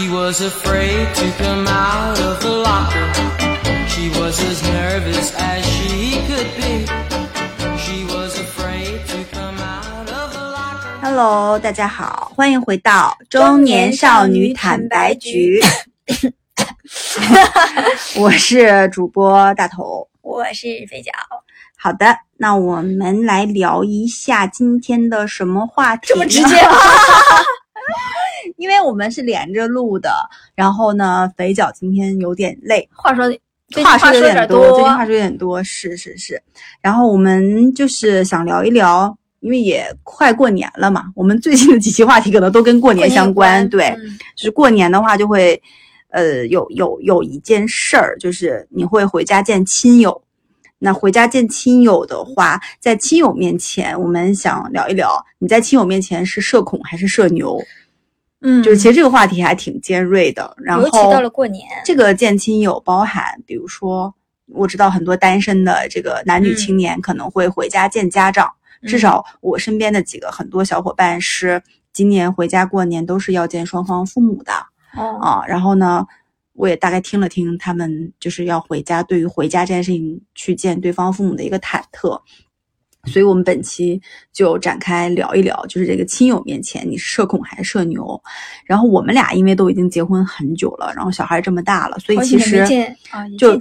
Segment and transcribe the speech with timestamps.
[0.00, 3.12] She was afraid to come out of the locker.
[3.86, 6.86] She was as nervous as she could be.
[7.76, 11.00] She was afraid to come out of the locker.
[11.02, 15.60] Hello，大家好，欢迎回到中年少女坦白局。
[18.16, 20.08] 我是主播大头。
[20.22, 21.12] 我是肥脚，
[21.76, 26.06] 好的，那我们来聊一下今天的什么话题？
[26.08, 26.56] 这么直接
[28.56, 30.10] 因为我们是连着录的，
[30.54, 33.24] 然后呢，肥脚今天有点累，话说
[33.84, 36.42] 话说有点点多，最近话说有点多，是是是。
[36.80, 45.60] 然后我们就是想聊一聊，因为也快过年了嘛，我们最近的几期话题可能都跟过年相关，对，嗯就是过年的话就会，
[46.10, 50.22] 呃，有有有一件事儿，就是你会回家见亲友。
[50.82, 57.62] 那回家见亲友的话，在亲友面前，我们想聊一聊，你在亲友面前是社恐还是社牛？
[58.42, 60.54] 嗯，就是其实这个话题还挺尖锐的。
[60.58, 64.14] 然后尤其到了过年，这个见亲友包含，比如说，
[64.46, 68.46] 我知道很多单身的这个男女青年可能会回家见家长，
[68.82, 74.52] 嗯至少我身边的几个很多小伙伴是今年回家过年都是要见双方父母的
[74.96, 75.44] 哦，啊。
[75.46, 76.06] 然后呢，
[76.54, 82.18] 我也大概听了听他们就是要回家，对于回家这件事情去见对方父母的一个忐忑。
[83.04, 84.00] 所以我们本期
[84.32, 88.20] 就展开聊一聊，就是这个亲友面前你是社恐还是社牛？
[88.64, 92.64] 然后我们俩因为都已经结婚很久了，然后小孩这么大了，所以其实
[93.38, 93.58] 就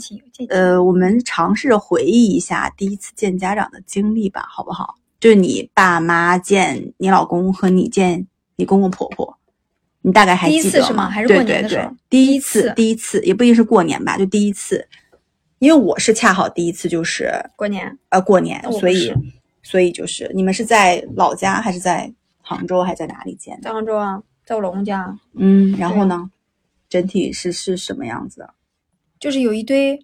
[0.50, 4.96] 呃，我们尝试着回忆一下第一次见家长的经历吧，好不好？
[5.20, 9.38] 就是你爸妈见你老公和你见你公公婆婆，
[10.02, 14.88] 你大概还第一记得次是吗还是对对对过年的时候第一第一次第一次也不一定是过年吧，就第一次，
[15.60, 19.14] 因为我是恰好第一次就是过年呃过年所以
[19.62, 23.64] 所以就是你们是在老家还是在杭州还是在哪里见的？
[23.64, 26.30] 在杭州啊，在我老公家，嗯，然后呢，
[26.90, 28.54] 整体是是什么样子的？
[29.20, 30.00] 就是有一堆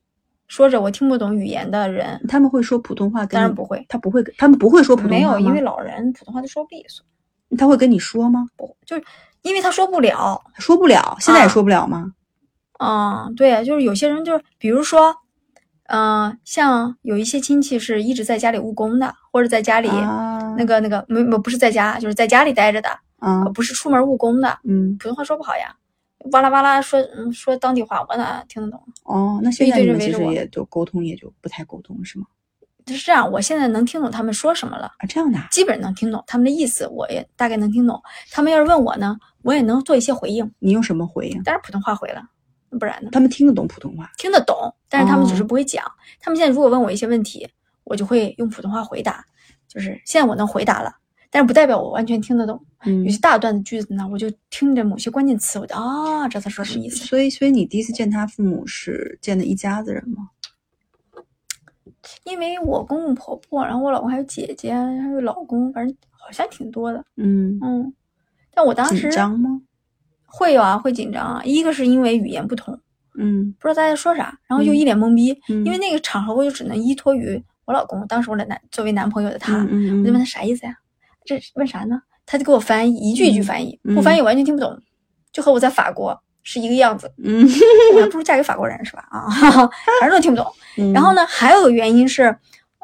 [0.47, 7.03] 说着我听不懂语言的人，他们会说普通话当然不会，他不会，他们不会说普通话没有，因为老人普通话都说不利索，
[7.57, 8.45] 他会跟你说吗？
[8.57, 9.03] 不就是
[9.41, 12.11] 因为他说不了，说不了，现在也啊说不了吗？
[12.77, 15.15] 嗯，对，就是有些人就是，比如说，
[15.87, 25.75] 嗯、像有一些亲戚是一直在家里务工的，或者在家里、啊，那个那个没没不是在家，就是在家里待着的，啊呃，不是出门务工的，嗯普通话说不好呀，
[26.31, 28.81] 哇啦哇啦说嗯说当地话，我哪听得懂？
[29.03, 32.25] 哦，那现在你们其实也就沟通也就不太沟通是吗？
[32.85, 37.99] 就是这样，我现在能听懂他们说什么了，啊，这样的啊，基本能听懂他们的意思，我也大概能听懂。
[38.31, 41.41] 他们要是问我呢，我也能做一些回应，你用什么回应？
[41.41, 42.21] 当然普通话回了，
[42.77, 43.09] 不然呢？
[43.11, 44.11] 他们听得懂普通话？
[44.17, 45.83] 听得懂，但是他们只是哦不会讲。
[46.19, 47.47] 他们现在如果问我一些问题，
[47.83, 49.25] 我就会用普通话回答。
[49.67, 50.95] 就是现在我能回答了，
[51.29, 52.63] 但是不代表我完全听得懂。
[52.85, 57.03] 嗯有些大段的句子呢，我就听着某些关键词，我就啊，知道他说什么意思。
[57.03, 60.29] 所以，所以你第一次见他父母是见的一家子人吗？
[62.23, 67.03] 因为我公公婆婆，然后我老公还有姐姐，还有老公，反正好像挺多的。
[67.17, 67.93] 嗯，嗯，
[68.53, 69.61] 但我当时紧时张吗？
[70.37, 71.41] 会有啊，会紧张啊。
[71.45, 72.77] 一个是因为语言不通，
[73.17, 75.31] 嗯不知道大家说啥，然后就嗯一脸懵逼。
[75.49, 80.73] 嗯因为那个场合我就只能依托于我老公，当时我的男作为男朋友的他，嗯嗯我就问他啥意思呀？
[81.25, 82.01] 这问啥呢？
[82.25, 84.77] 他就给我翻译，一句一句翻译，嗯不翻译我完全听不懂，
[85.31, 87.11] 就和我在法国是一个样子。
[87.23, 87.47] 嗯
[87.95, 89.07] 我还不如嫁给法国人是吧？
[89.11, 89.29] 啊，
[89.99, 90.45] 反正都听不懂。
[90.77, 92.35] 嗯，然后呢，还有个原因是，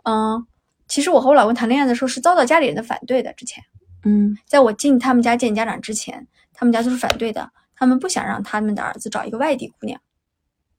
[0.03, 0.45] 嗯、
[0.87, 3.33] 其实我和我老公谈恋爱的时候是遭到家里人的反对的。
[3.33, 3.63] 之前，
[4.05, 6.27] 嗯在我进他们家见家长之前，
[6.61, 9.99] 他们家都是反对的，他们不想让他们的儿子找一个外地姑娘，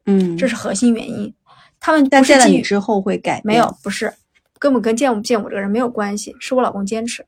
[0.06, 1.34] 嗯，这是核心原因。
[1.80, 4.14] 他们但不是基于见了你之后会改没有，不是，
[4.60, 7.26] 根本跟见不见我这个人没有关系，是我老公坚持。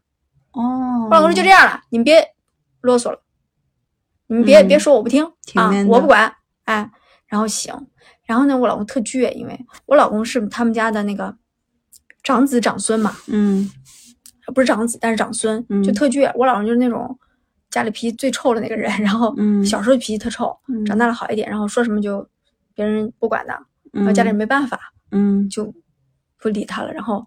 [0.53, 2.25] 哦，我老公说就这样了，你们别
[2.81, 3.21] 啰嗦了，
[4.29, 6.33] 你们别、嗯别说我不听啊我不管，
[6.67, 6.89] 哎，
[7.27, 7.75] 然后行，
[8.25, 11.37] 然后呢，我老公特倔，因为我老公是他们家的那个
[12.23, 13.69] 长子长孙嘛，嗯
[14.55, 16.31] 不是长子，但是长孙，嗯就特倔。
[16.37, 17.19] 我老公就是那种
[17.75, 19.65] 家里脾气最臭的那个人，然后嗯。
[19.67, 20.85] 小时候脾气特臭，嗯。
[20.85, 22.25] 长大了好一点，然后说什么就
[22.73, 23.53] 别人不管的，
[23.91, 24.79] 然后嗯家里人没办法，
[25.11, 25.49] 嗯。
[25.51, 25.75] 就
[26.39, 27.27] 不理他了，然后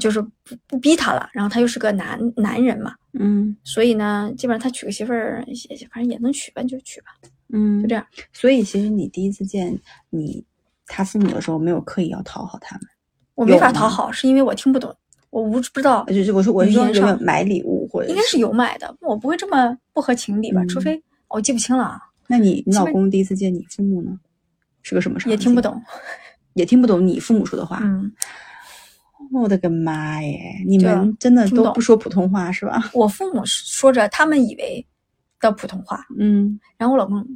[0.00, 3.54] 就是不不逼他了，然后他又是个男男人嘛，嗯。
[3.64, 7.08] 所以呢，基本上他娶个媳妇儿，也反正也能娶吧，就娶吧，
[7.52, 8.02] 嗯，就这样。
[8.32, 9.78] 所以其实你第一次见
[10.08, 10.42] 你
[10.86, 12.88] 他父母的时候，没有刻意要讨好他们，
[13.34, 14.94] 我没法讨好，是因为我听不懂，
[15.30, 20.62] 我无知不知道，就是我说我是说买礼物或者应该是有买的，我不会这么不合情理吧？
[20.62, 24.18] 嗯除非我记不清了啊，那你你老公第一次见你父母呢，
[24.82, 25.30] 是个什么场景？
[25.30, 25.80] 也听不，懂。
[26.54, 27.78] 也听不懂你父母说的话。
[27.82, 28.12] 嗯，
[29.32, 30.62] 我的个妈耶！
[30.66, 32.82] 你们真的都不说普通话是吧？
[32.92, 34.86] 我父母说着他们以为
[35.40, 37.26] 的普通话，嗯然后我老公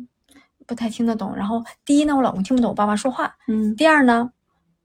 [0.66, 1.34] 不太听得懂。
[1.34, 4.30] 然后第一呢，我老公听不懂我爸妈说话；嗯，第二呢，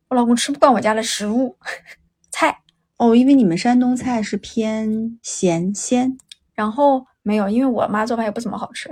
[0.07, 1.57] 我老公吃不惯我家的食物
[2.31, 2.60] 菜。
[3.01, 6.15] 哦，因为你们山东菜是偏咸鲜
[6.53, 8.91] 然后没有，因为我妈做饭也不怎么好吃，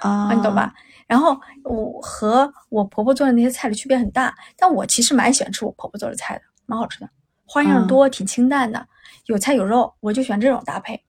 [0.00, 0.74] 啊，你懂吧？？
[1.06, 7.08] 然后我和我婆婆做的那些菜的区别很大，但我其实蛮喜欢吃我婆婆做的菜的，蛮好吃的，
[7.44, 8.84] 花样多，挺清淡的，
[9.26, 11.00] 有菜有肉，我就喜欢这种搭配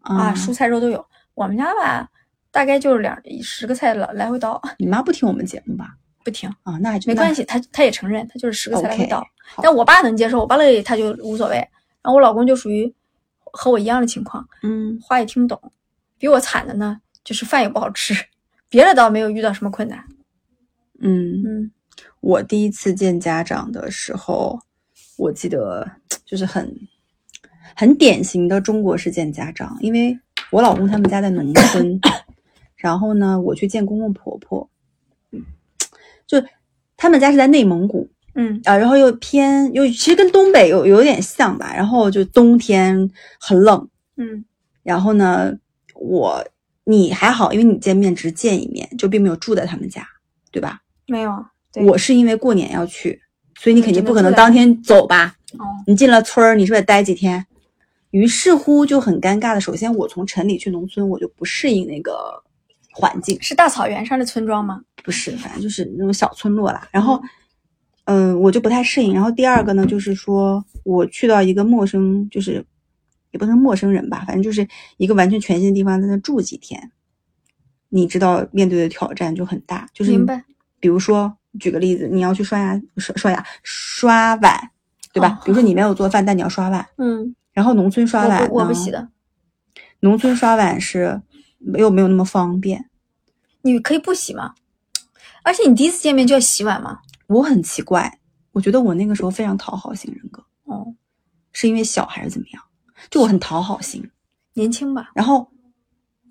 [0.00, 1.06] 啊，蔬菜肉都有。
[1.34, 2.08] 我们家吧，
[2.50, 5.96] 大概就是两十个菜来来回倒，你妈不听我们节目吧？
[6.26, 9.08] 不听，啊，那还没关系，他他也承认，他就是十个菜来回。
[9.48, 11.54] 好但我爸能接受，我爸乐意他就无所谓。
[11.54, 12.92] 然后我老公就属于
[13.38, 15.72] 和我一样的情况，嗯话也听不懂。
[16.18, 18.12] 比我惨的呢，就是饭也不好吃，
[18.68, 20.04] 别的倒没有遇到什么困难。
[20.98, 21.70] 嗯嗯
[22.20, 24.58] 我第一次见家长的时候，
[25.16, 25.88] 我记得
[26.24, 26.74] 就是很
[27.74, 30.18] 很典型的中国式见家长，因为
[30.50, 32.00] 我老公他们家在农村，
[32.76, 34.75] 然后呢，我去见公公婆婆，嗯
[36.26, 36.42] 就
[36.96, 44.44] 他们家是在内蒙古嗯啊，然后又偏又其实跟东北有有点像吧，然后就冬天很冷，嗯
[44.82, 45.52] 然后呢，
[45.94, 46.46] 我
[46.84, 50.06] 你还好，因为你见面只见一面，就并没有住在他们家，
[50.52, 50.80] 对吧？
[51.06, 51.44] 没有。
[51.72, 53.20] 对我是因为过年要去，
[53.58, 55.34] 所以你肯定不可能当天走吧？
[55.58, 57.44] 哦，你进了村儿，你是不是得待几天？
[58.10, 59.60] 于是乎就很尴尬的。
[59.60, 62.42] 首先，我从城里去农村，我就不适应那个
[62.98, 64.80] 环境，是大草原上的村庄吗？
[65.04, 66.88] 不是，反正就是那种小村落啦。
[66.90, 67.20] 然后，
[68.04, 69.12] 嗯、我就不太适应。
[69.12, 72.64] 然后第二个呢，就是说我去到一个陌生，就是
[73.32, 74.66] 也不能陌生人吧，反正就是
[74.96, 76.90] 一个完全全新的地方，在那住几天，
[77.90, 79.86] 你知道面对的挑战就很大。
[79.92, 80.42] 就是明白。
[80.80, 84.70] 比如说，举个例子，你要去刷牙、刷刷牙、刷碗，
[85.12, 85.38] 对吧？
[85.40, 89.08] 哦比如说你没有做饭，但你要刷碗，嗯，然后农村刷碗我不我不洗的，
[90.00, 91.20] 农村刷碗是
[91.74, 92.88] 又没有那么方便。
[93.62, 94.54] 你可以不洗吗？
[95.42, 97.00] 而且你第一次见面就要洗碗吗？
[97.28, 98.20] 我很奇怪，
[98.52, 100.94] 我觉得我那个时候非常讨好型人格，哦，
[101.52, 102.62] 是因为小还是怎么样？
[103.10, 104.08] 就我很讨好型，
[104.54, 105.10] 年轻吧？
[105.14, 105.48] 然后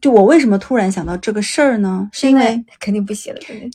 [0.01, 2.09] 就我为什么突然想到这个事儿呢？
[2.11, 3.71] 是因为肯定不洗了，对不对？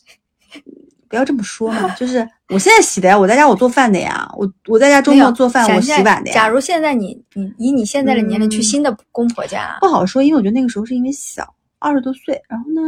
[1.11, 6.35] 不要这么说嘛，就是我现在洗的呀，我在家我做饭的呀，我我在家周末做饭，我洗碗的呀。
[6.35, 12.81] 假如现在你你以你现在的年龄去嗯新的公婆家，不好说，因为我觉得那个时候是因为小，二十多岁，然后呢，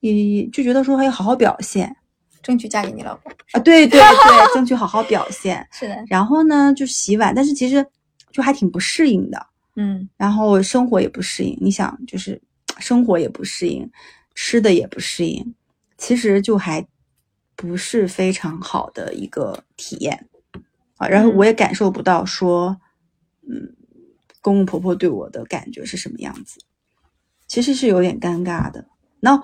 [0.00, 1.94] 也就觉得说还要好好表现
[2.42, 3.30] 争取嫁给你老公。
[3.52, 4.00] 啊，对对对，
[4.54, 5.64] 争取好好表现。
[5.70, 7.86] 是的，然后呢，就洗碗，但是其实
[8.32, 9.46] 就还挺不适应的，
[9.76, 11.56] 嗯然后生活也不适应。
[11.60, 12.40] 你想，就是
[12.78, 13.88] 生活也不适应，
[14.34, 15.54] 吃的也不适应，
[15.96, 16.84] 其实就还
[17.58, 20.28] 不是非常好的一个体验
[20.96, 21.08] 啊。
[21.08, 22.80] 然后嗯我也感受不到说，
[23.42, 23.74] 嗯，
[24.40, 26.60] 公公婆婆对我的感觉是什么样子，
[27.48, 28.86] 其实是有点尴尬的。
[29.18, 29.42] 那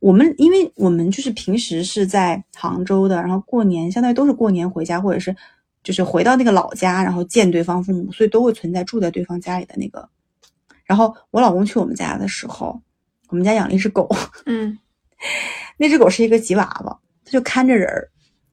[0.00, 5.34] 我们，因为我们就是平时是在杭州的，然后过年相当于都是过年回家，或者是
[5.82, 10.06] 就是回到那个老家，然后见对方父母，所以都会存在住在对方家里的那个。
[10.84, 12.78] 然后我老公去我们家的时候，
[13.28, 14.06] 我们家养了一只狗，
[14.44, 14.78] 嗯
[15.78, 18.10] 那只狗是一个吉娃娃，它就看着人儿。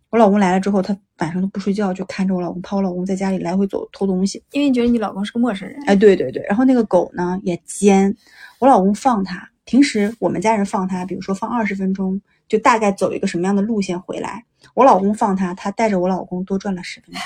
[0.10, 4.44] 我老公来了之后，他晚上都不睡觉，就看着我老公，怕我老公在家里来回走偷东西。
[4.52, 8.14] 因为你觉得你老公是个陌生人，哎，对对对，然后那个狗呢也尖，
[8.60, 12.20] 我老公放它，平时我们家人放它，比如说放二十分钟，
[12.50, 14.44] 就大概走一个什么样的路线回来。
[14.74, 17.22] 我老公放它，它带着我老公多转了十分钟，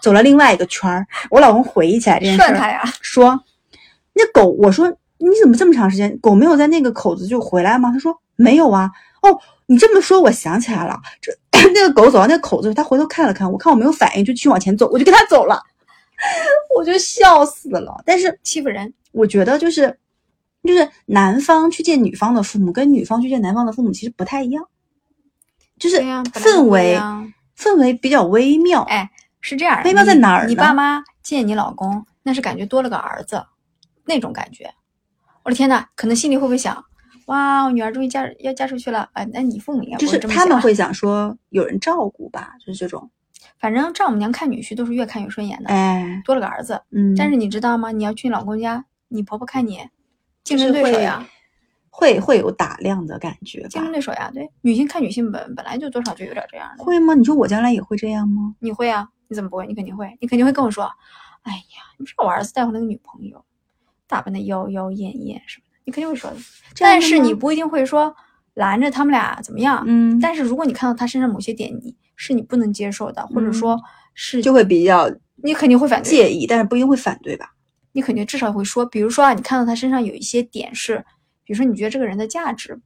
[0.00, 1.04] 走了另外一个圈儿。
[1.30, 3.42] 我老公回忆起来这件事他呀，说
[4.12, 4.88] 那狗，我说
[5.18, 7.90] 你怎么这么长时间狗没有在那个口子就回来吗？
[7.90, 8.88] 他说没有啊。
[9.22, 11.32] 哦，你这么说，我想起来了，这
[11.74, 15.62] 那个狗走到那个口子，他回头看了看，我看我没有反应，就继续往前走，我就跟他走了，
[16.76, 18.02] 我就笑死了。
[18.06, 19.98] 但是欺负人，我觉得就是
[20.62, 24.64] 就是男方去见女方的父母，跟女方去见男方的父母其实不太一样，
[25.78, 28.82] 就是氛围、样氛围比较微妙。
[28.82, 29.10] 哎，
[29.40, 33.44] 是这样，微妙在哪儿呢你爸妈见你老公，那是感觉多了个儿子，
[34.04, 34.72] 那种感觉。
[35.42, 36.84] 我的天呐，可能心里会不会想，
[37.30, 39.08] 哇，我女儿终于嫁要嫁出去了？
[39.12, 43.08] 哎，那你父母应该不就是他们会想说有人照顾吧，就是这种，
[43.60, 46.82] 反正丈母娘看女婿都是越看越顺眼的，哎，多了个儿子。
[46.90, 47.92] 嗯，但是你知道吗？
[47.92, 49.78] 你要去你老公家，你婆婆看你
[50.42, 51.24] 竞争对手呀，
[51.88, 53.92] 会会有打量的感觉竞争？
[53.92, 54.28] 对手呀。
[54.34, 56.82] 对，女性看女性本本来就多少就有点这样的。
[56.82, 57.14] 会吗？
[57.14, 58.56] 你说我将来也会这样吗？
[58.58, 59.08] 你会啊？
[59.28, 59.68] 你怎么不会？
[59.68, 60.90] 你肯定会，你肯定会跟我说，
[61.42, 63.44] 哎呀，你不知道我儿子带回来个女朋友，
[64.08, 66.36] 打扮的妖妖艳艳什么的，你肯定会说的。
[66.36, 66.42] 的
[66.78, 68.14] 但是你不一定会说
[68.54, 69.82] 拦着他们俩怎么样。
[69.88, 73.76] 嗯，但是如果你看到他身上某些点，你是你不能接受的，或者说
[74.14, 75.10] 是就会比较
[75.42, 77.52] 你肯定会反对，介意，但是不一定会反对吧？
[77.90, 81.04] 你肯定至少会说，比如说啊，你看到他身上有一些点是，
[81.42, 82.80] 比如说你觉得这个人的价值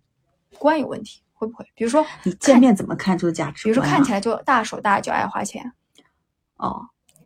[0.59, 1.67] 观有问题，会不会？
[1.75, 5.71] 比如说你见面怎么看出的价值比如说看起来就大手大脚爱花钱，
[6.57, 6.81] 哦，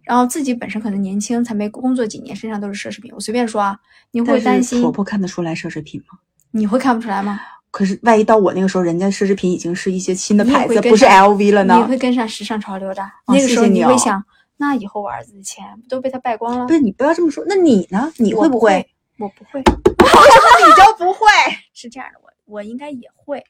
[0.09, 3.12] 然后自己本身可能年轻，才没工作几年，身上都是奢侈品。
[3.15, 3.79] 我随便说啊，
[4.12, 6.19] 你会担心婆婆看得出来奢侈品吗？
[6.53, 7.38] 你会看不出来吗？
[7.71, 11.83] 可是万一到我那个时候，人家奢侈品已经是一些新的牌子，不是 LV 了呢你？
[11.83, 13.03] 会跟上时尚潮流的。
[13.27, 14.25] 那个时候你会想，
[14.57, 16.73] 那以后我儿子的钱不都被他败光了不？
[16.73, 18.11] 是你不要这么说，那你呢？
[18.17, 18.91] 你会不会会？？
[19.19, 21.27] 我不会， 你就不会？
[21.75, 23.45] 是这样的，我我应该也会。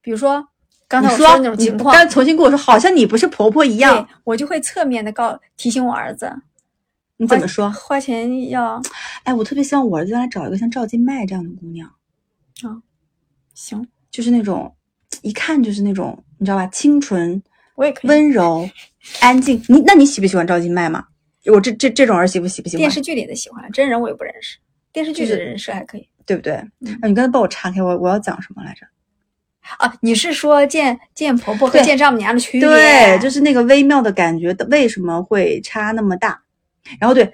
[0.00, 0.46] 比如说
[0.94, 4.08] 刚你才我说的那种你情况，刚重新跟我说，好像你不是婆婆一对样。
[4.24, 6.32] 我就会侧面的告提醒我儿子，
[7.16, 7.70] 你怎么说？
[7.72, 8.80] 花钱要
[9.24, 11.88] 哎，我特别希望我儿子将来找一个像赵今麦这样的姑娘，
[12.62, 12.82] 啊
[13.54, 14.74] 行，就是那种
[15.22, 17.42] 一看就是那种你知道吧，清纯、
[17.76, 18.08] 我也可以。
[18.08, 18.68] 温柔、
[19.20, 19.62] 安静。
[19.68, 21.06] 你那你喜不喜欢赵今麦嘛？
[21.52, 22.80] 我这这这种儿媳妇喜不喜欢？
[22.80, 24.58] 电视剧里的喜欢，真人我也不认识。
[24.92, 26.54] 电视剧里的人设还可以对不对？
[26.80, 28.86] 嗯啊，你刚才帮我岔开，我我要讲什么来着？
[29.78, 29.94] 啊。
[30.00, 32.68] 你是说见见婆婆和见丈母娘的区别？
[32.68, 36.40] 对，就是那个微妙的感觉，为什么会差那么大？
[37.00, 37.32] 然后对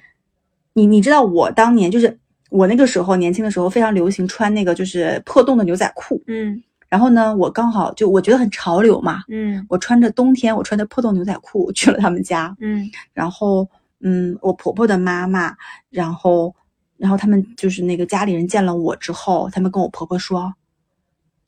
[0.75, 2.19] 你，你知道我当年就是
[2.51, 13.69] 我那个时候年轻的时候非常流行穿那个就是破洞的牛仔裤，嗯然后呢，我刚好就我觉得很潮流嘛，嗯我穿着冬天我穿着破洞牛仔裤去了他们家，嗯然后
[14.01, 15.55] 嗯，我婆婆的妈妈，
[15.91, 16.55] 然后
[16.97, 20.53] 然后他们就是那个家里人见了我之后，他们跟我婆婆说，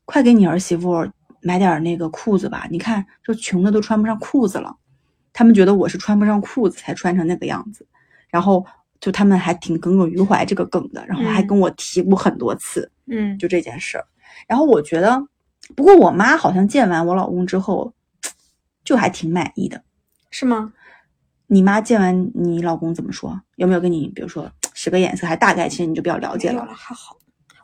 [0.04, 1.06] 快给你儿媳妇
[1.40, 4.76] 买点那个裤子吧，你看这穷的都穿不上裤子了。
[5.32, 7.87] 他们觉得我是穿不上裤子才穿成那个样子，
[8.28, 8.64] 然后
[9.00, 14.04] 就他们还挺耿耿于怀这个梗的，然后还嗯跟我提过很多次，嗯，就这件事儿。
[14.47, 15.26] 然后我觉得，
[15.75, 17.94] 不过我妈好像见完我老公之后，
[18.85, 19.82] 就还挺满意的。
[20.30, 20.73] 是吗？
[21.47, 23.40] 你妈见完你老公怎么说？
[23.56, 25.26] 有没有跟你比如说使个眼色？
[25.26, 27.16] 还大概其实你就比较了解了，了，还好。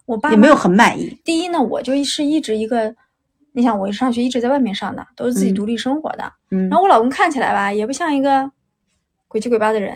[0.08, 1.14] 我爸也没有很满意。
[1.22, 2.94] 第一呢，我就是一直一个，
[3.52, 6.32] 你想我上学一直在外面上的，都是自己嗯独立生活的。
[6.50, 8.50] 嗯，然后我老公看起来吧，也不像一个
[9.28, 9.94] 鬼七鬼八的人。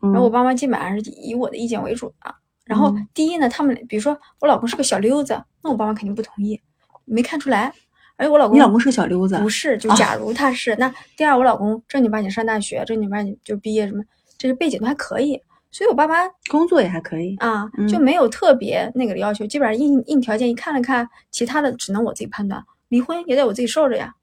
[0.00, 2.34] 然然后我爸妈基本上是以我的意见为主的。
[2.64, 6.58] 然后嗯第一呢，他们比如说我老公是个小溜子，那我爸妈肯定不同意，
[7.04, 7.72] 没看出来。
[8.16, 14.02] 而且我老公你老公是个小溜子，不是，就啊假如他是、那第二，我老公正经八经上大学，正经八经就毕业什么，
[14.38, 15.40] 这些背景都还可以，
[15.70, 16.16] 所以我爸妈
[16.50, 17.36] 工作也还可以。
[17.36, 24.14] 啊嗯就没有特别那个的要求，基本上硬硬条件一看了看，其他的只能我自己判断，离婚也得我自己受着呀，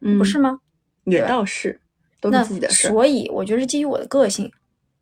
[0.00, 0.58] 嗯，不是吗？
[1.04, 1.80] 也倒是，
[2.20, 2.88] 都是那自己的事。
[2.88, 4.50] 所以我觉得是基于我的个性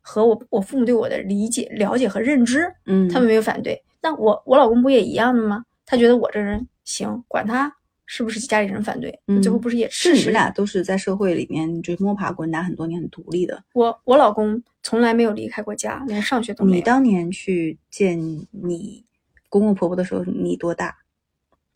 [0.01, 3.81] 和我我父母对我的理解、了解和认知，嗯，他们没有反对。
[4.01, 5.63] 那我我老公不也一样的吗？
[5.85, 7.71] 他觉得我这人行，管他
[8.07, 10.33] 是不是家里人反对，嗯最后不是也是你们？
[10.33, 13.63] 俩都是在社会里面就是摸爬滚打很多年，很独立的。
[13.73, 16.75] 我我老公从来没有离开过家，连上学都没有。
[16.75, 18.19] 你当年去见
[18.51, 19.05] 你
[19.49, 20.97] 公公婆婆的时候，你多大？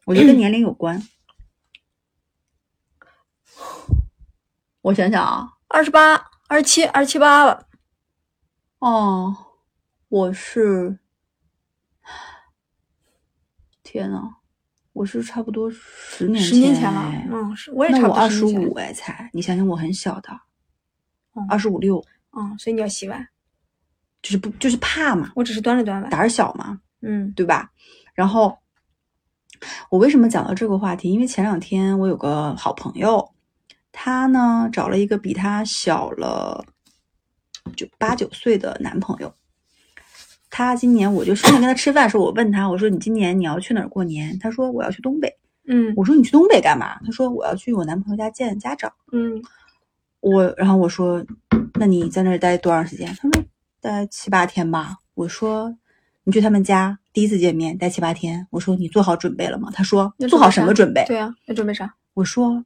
[0.05, 1.01] 我觉得跟 年龄有关。
[4.81, 6.15] 我想想啊，二十八、
[6.47, 7.67] 二十七、二十七八吧。
[8.79, 9.35] 哦，
[10.09, 10.99] 我是，
[13.81, 14.35] 天呐，
[14.93, 20.29] 我是差不多十年十年前了哎，嗯，是我也差不我二十多十五哎才，你想想我很小的，
[21.33, 22.03] 嗯二十五六，
[22.37, 23.27] 嗯，所以你要洗碗，
[24.21, 26.09] 就是不就是怕嘛，我只是端了端碗。
[26.09, 27.71] 胆儿小嘛，嗯对吧？
[28.13, 28.57] 然后
[29.89, 31.11] 我为什么讲到这个话题？
[31.11, 33.31] 因为前两天我有个好朋友，
[33.91, 36.65] 他呢找了一个比他小了
[37.75, 39.33] 就八九岁的男朋友。
[40.49, 44.37] 他今年我就顺便跟他吃饭的时候，我问他，我说你今年你要去哪儿过年？
[44.39, 45.29] 他说我要去东北。
[45.67, 46.99] 嗯我说你去东北干嘛？
[47.03, 48.91] 他说我要去我男朋友家见家长。
[49.11, 49.41] 嗯
[50.25, 51.23] 我然后我说，
[51.75, 53.07] 那你在那儿待多长时间？
[53.21, 53.43] 他说
[53.79, 54.97] 待七八天吧。
[55.13, 55.71] 我说
[56.23, 59.69] 你去他们家第一次见面待七八天，我说你做好准备了吗？
[59.71, 61.05] 他说做好什么准备？
[61.05, 61.93] 对啊，要准备啥？
[62.15, 62.65] 我说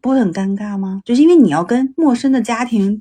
[0.00, 1.02] 不会很尴尬吗？
[1.04, 2.98] 就是因为你要跟陌生的家庭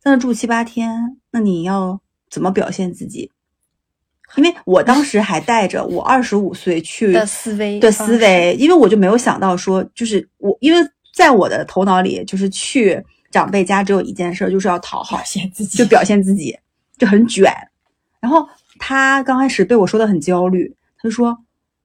[0.00, 2.00] 在那住七八天，那你要
[2.30, 3.30] 怎么表现自己？
[4.36, 13.04] 因为我当时还带着我二十五岁去的思维的思维，因为我就没有想到说，就是我，因为在我的头脑里，就是去
[13.36, 16.58] 长辈家只有一件事儿，就是要讨好表，现自己，就表现自己，
[16.96, 17.52] 就很卷。
[18.18, 21.36] 然后他刚开始被我说的很焦虑，他就说：“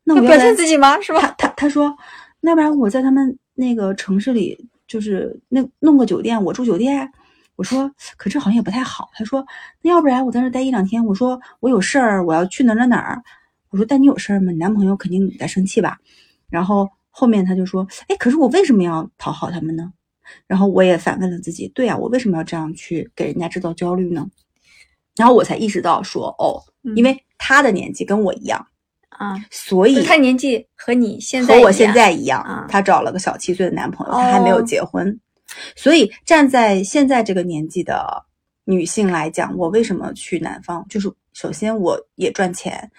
[0.05, 0.97] 那我要表现自己吗？
[1.01, 1.19] 是吧？
[1.19, 1.93] 他他他说，
[2.39, 7.11] 那要不然我在他们那个城市里，就是那弄个酒店，我住酒店。
[7.57, 9.09] 我说，可这好像也不太好。
[9.13, 9.45] 他说，
[9.81, 11.05] 那要不然我在那待一两天。
[11.05, 13.21] 我说我有事儿，我要去哪儿哪儿哪儿。
[13.69, 14.53] 我说，但你有事儿吗？
[14.53, 15.97] 你男朋友肯定在生气吧？
[16.49, 19.91] 然后后面他就说，哎，可是我为什么要讨好他们呢？
[20.47, 24.25] 然后我也反问了自己，对啊，我为什么要这样去给人家制造焦虑呢？
[25.17, 28.65] 然后我才意识到说，哦，嗯因为他的年纪跟我一样，
[29.09, 35.19] 啊，所以他年纪和你现在和我现在一样啊，她找了个小七岁的男朋友，他还没有哦结婚。
[35.75, 38.25] 所以站在现在这个年纪的
[38.63, 40.85] 女性来讲，我为什么去南方？
[40.89, 42.89] 就是首先我也赚钱，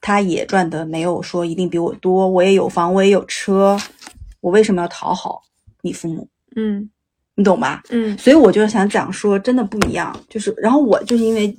[0.00, 3.78] 他也赚的没有说一定比我多，我也有房，我也有车，
[4.40, 5.42] 我为什么要讨好
[5.80, 6.28] 你父母？
[6.58, 6.90] 嗯
[7.36, 7.82] 你懂吧？
[7.90, 10.14] 嗯所以我就是想讲说，真的不一样。
[10.28, 11.56] 就是，然后我就是因为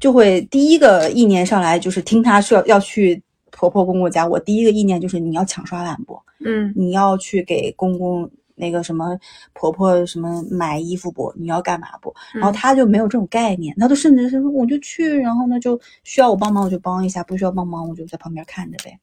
[0.00, 6.18] 就会第一个意念上来，就是听她说要去婆婆公公家，我第一个意念就是你要抢刷碗不？
[6.44, 9.18] 嗯你要去给公公那个什么
[9.52, 11.30] 婆婆什么买衣服不？
[11.36, 12.14] 你要干嘛不？
[12.32, 18.98] 然后嗯他就没有这种概念，他都甚至是说我就去，然后呢就需要我帮忙我就帮一下，不需要帮忙我就在旁边看着呗。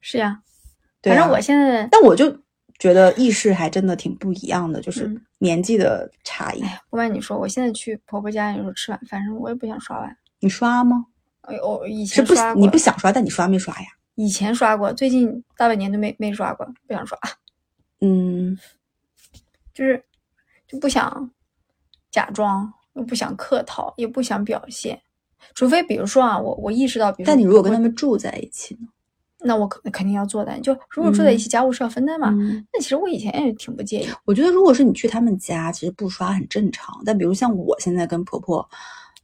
[0.00, 0.40] 是呀，
[1.02, 2.34] 对啊反正我现在但我就
[2.78, 6.62] 觉得意识还真的挺不一样的，就是嗯年纪的差异。
[6.90, 10.16] 不瞒你说，我现在去婆婆家有时候吃晚饭时候，我也不想刷碗。
[10.40, 11.06] 你刷吗？
[11.42, 13.86] 哎呦，我以是不前刷过，你不想刷，但你刷没刷呀？
[14.16, 17.18] 以前刷过，最近大半年都没没刷过，不想刷，
[18.00, 18.58] 嗯，
[19.72, 20.02] 就是
[20.66, 21.30] 就不想
[22.10, 25.00] 假装，又不想客套，也不想表现，
[25.54, 28.88] 除非比如说啊，我我意识到，比如说但你如果跟他们住在一起呢？
[29.44, 32.30] 那我肯肯定要做的，就如果住在一起，家务是要分担嘛。
[32.30, 37.00] 嗯那其实我以前也挺不介意，我觉得如果是你去他们家，其实不刷很正常。
[37.04, 38.68] 但比如像我现在跟婆婆。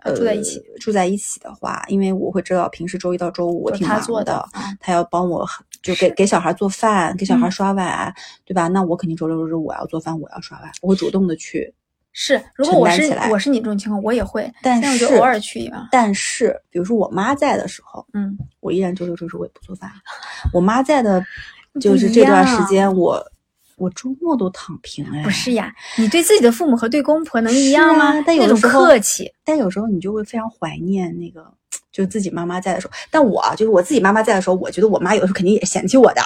[0.02, 4.48] 呃，住在一起住在一起的话，因为我会知道平时周一到周五我挺忙做的啊
[4.80, 5.46] 他要帮我
[5.82, 8.10] 就给给小孩做饭，给小孩嗯刷碗，
[8.46, 8.66] 对吧？
[8.68, 11.74] 那我肯定周六周日我要做饭，我要刷碗，我会主动的去。
[12.12, 15.88] 是，如果我是我是你这种情况，我也会，但是偶尔去一把。
[15.92, 19.90] 但是，比如说我妈在的时候，嗯，我依然周六周日我也不做饭。
[20.52, 21.24] 我妈在的，
[21.80, 23.24] 就是这段时间我
[23.80, 25.22] 我周末都躺平哎。
[25.24, 28.18] 不是呀，你对自己的父母和对公婆能一样吗？
[28.18, 31.52] 啊但有那种的时候客气，但有时候你就会非常怀念那个，
[31.90, 32.92] 就是自己妈妈在的时候。
[33.10, 36.20] 但我啊就是我自己妈妈在的时候，我觉得我妈有的时候肯定也嫌弃我的，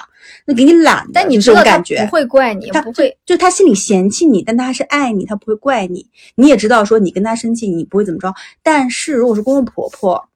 [0.45, 3.17] 那给你懒的，但你知道他种感觉不会怪你，她不会。
[3.25, 6.09] 就她心里嫌弃你，但她还是爱你，她不会怪你。
[6.35, 8.35] 你也知道说你跟她生气，你不会怎么着。
[8.63, 10.29] 但是如果是公公婆婆，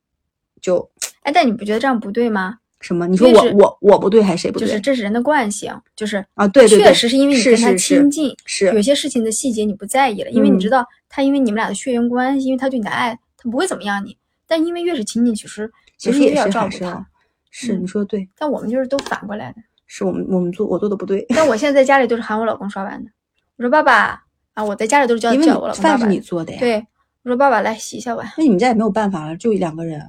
[0.60, 0.88] 就
[1.22, 2.58] 哎，但你不觉得这样不对吗？
[2.80, 3.06] 什么？
[3.06, 4.68] 你说我我我不对还是谁不对？
[4.68, 14.16] 就是这是人的惯性，就是啊，对对对，确实是因为你跟他亲近，是有些事情的细节你不在意了，因为你嗯知道他因为你们俩的血缘关系，因为他对你的爱，他不会怎么样你。
[14.46, 17.06] 但因为越是亲近，其实其实也要照顾他。
[17.50, 19.58] 是嗯你说的对，但我们就是都反过来的。
[19.86, 23.10] 是我们我们做我做的不对，但我现在在家里都是喊我老公刷碗的。
[23.56, 24.22] 我说爸爸
[24.54, 26.06] 啊，我在家里都是叫叫我老公爸爸饭是。
[26.06, 26.86] 你做的呀。，对，
[27.24, 28.30] 我说爸爸来洗一下碗。
[28.36, 30.00] 那你们家也没有办法了，就两个人，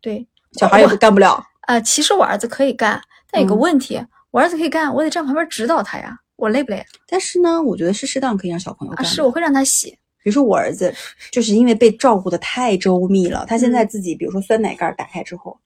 [0.00, 1.42] 对，小孩也不干不了。
[1.62, 8.96] 啊、其实我儿子可以干，但有个嗯问题，我儿子可以干，我得站旁边指导他呀，我累不累但是呢，我觉得是适当可以让小朋友啊？
[8.96, 9.08] 干的。
[9.08, 9.90] 是，我会让他洗。
[10.22, 10.94] 比如说我儿子，
[11.30, 15.58] 就是因为被照顾的太周密了，他现嗯在自己，比如说酸奶盖儿打开之后，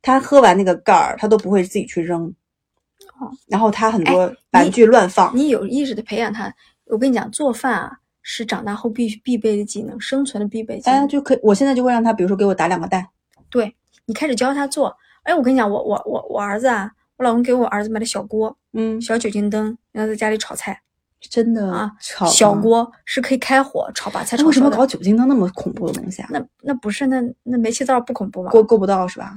[0.00, 2.32] 他喝完那个盖儿，他都不会自己去扔。
[3.18, 6.52] 哦然后他很多哎玩具乱放，你有意识的培养他。
[6.86, 7.90] 我跟你讲，做饭啊
[8.22, 10.94] 是长大后必须必备的技能，生存的必备技能。
[10.94, 13.06] 大家就可以，我现在就会让他，比如说给我打两个蛋，
[13.50, 13.74] 对
[14.04, 14.96] 你开始教他做。
[15.26, 20.80] 哎，我跟你讲，我我我我儿子啊，我老公给我儿子买的小锅、嗯，小酒精灯，然后在家里炒菜。
[21.28, 22.54] 真的啊炒小。
[22.54, 24.70] 锅是可以开火炒，把菜那为什么。
[24.70, 26.28] 搞酒精灯那么恐怖的东西啊？
[26.30, 28.50] 那那不是那那煤气灶不恐怖吗？
[28.52, 29.34] 够够不到是吧？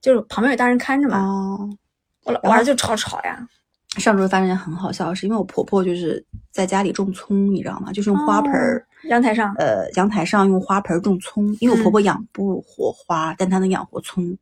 [0.00, 1.18] 就是旁边有大人看着嘛。
[1.18, 1.70] 哦，
[2.24, 3.48] 我老我儿子就炒炒呀。
[3.96, 7.90] 上周发生一件很好笑的事，因为我婆婆就是在家里种葱，你知道吗？
[7.92, 8.86] 就是用花盆儿。
[9.04, 14.36] 哦阳台上，呃，阳台上用花盆种葱，因为我婆嗯婆养不活花，但她能养活葱，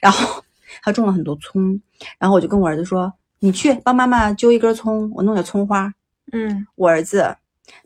[0.00, 0.42] 然后
[0.82, 1.80] 她种了很多葱，
[2.18, 5.92] 然后我就跟我儿子说：“你去帮妈妈揪一根葱，我弄点葱花。
[6.32, 7.36] 嗯”我儿子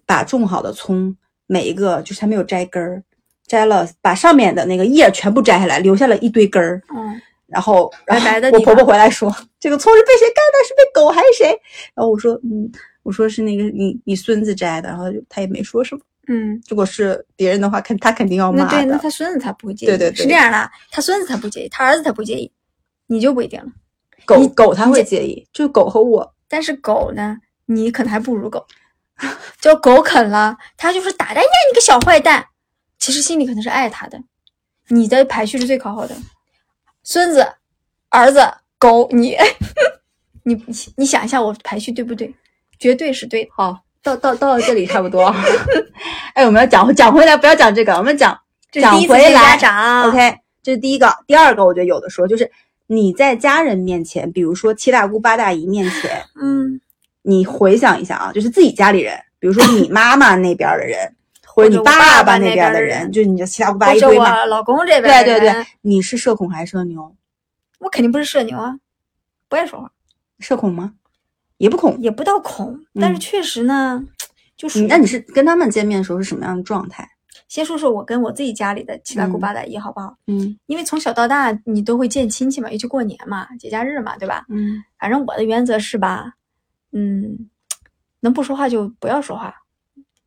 [0.07, 3.03] 把种好的葱每一个就是还没有摘根儿，
[3.47, 6.83] 摘了把上面的那个叶全部摘下来，留下了一堆根儿。
[6.95, 10.69] 嗯，然后，然后白白的地我婆婆回来说：“这个葱是被谁干的？
[10.69, 11.49] 是被狗还是谁？”
[11.97, 12.71] 然后我说：“嗯，
[13.03, 16.01] 我说是那个你你孙子摘的。”然后他也没说什么。
[16.29, 18.99] 嗯，如果是别人的话，肯他肯定要骂那对，那。
[18.99, 19.89] 他孙子才不会介意。
[19.89, 22.53] 对对对是这样的，他孙子才不介意，他儿子才不介意，
[23.07, 23.67] 你就不一定了。
[24.27, 26.35] 狗狗他会介意，就狗和我。
[26.47, 28.67] 但是狗呢，你可能还不如狗，
[29.61, 32.47] 就狗啃了，他就是打的，哎呀，你个小坏蛋，
[32.99, 34.21] 其实心里可能是爱他的。
[34.89, 36.15] 你的排序是最靠后的，
[37.03, 37.47] 孙子、
[38.11, 38.41] 儿子、
[38.79, 39.37] 狗，你，
[40.45, 40.63] 你
[40.97, 42.35] 你想一下，我排序对不对？
[42.79, 43.51] 绝对是对的。
[43.55, 45.35] 好，到到到了这里差不多。
[46.35, 48.39] 哎，我们要讲讲回来，不要讲这个，我们讲
[48.73, 49.57] 讲回来
[50.07, 51.13] OK，这是第一个。
[51.27, 52.51] 第二个，我觉得有的说就是
[52.87, 56.81] 你在家人面前，比如说七大姑八大姨面前，嗯，
[57.23, 61.15] 你回想一下啊，就是自己家里人，比如说你妈妈那边的人，
[61.47, 64.41] 或者你爸爸那边的人人，就是你的七大姑八大或者一堆嘛。
[64.41, 67.15] 我老公这边对对对，你是社恐还是社牛？
[67.81, 68.77] 我肯定不是社牛啊，
[69.49, 69.91] 不爱说话，
[70.39, 70.93] 社恐吗？
[71.59, 71.97] 也不恐。
[72.01, 74.03] 也不到恐，但是嗯确实呢，
[74.57, 77.09] 就属于那你是跟他们见面的时候是什么样的状态？
[77.49, 80.17] 先说说我跟我自己家里的七大姑嗯八大姨好不好？
[80.27, 84.45] 嗯因为从小到大你都会见亲戚嘛，尤其过年嘛、节假日嘛，对吧？
[84.49, 86.33] 嗯反正我的原则是吧，
[86.93, 87.49] 嗯，
[88.21, 89.55] 能不说话就不要说话，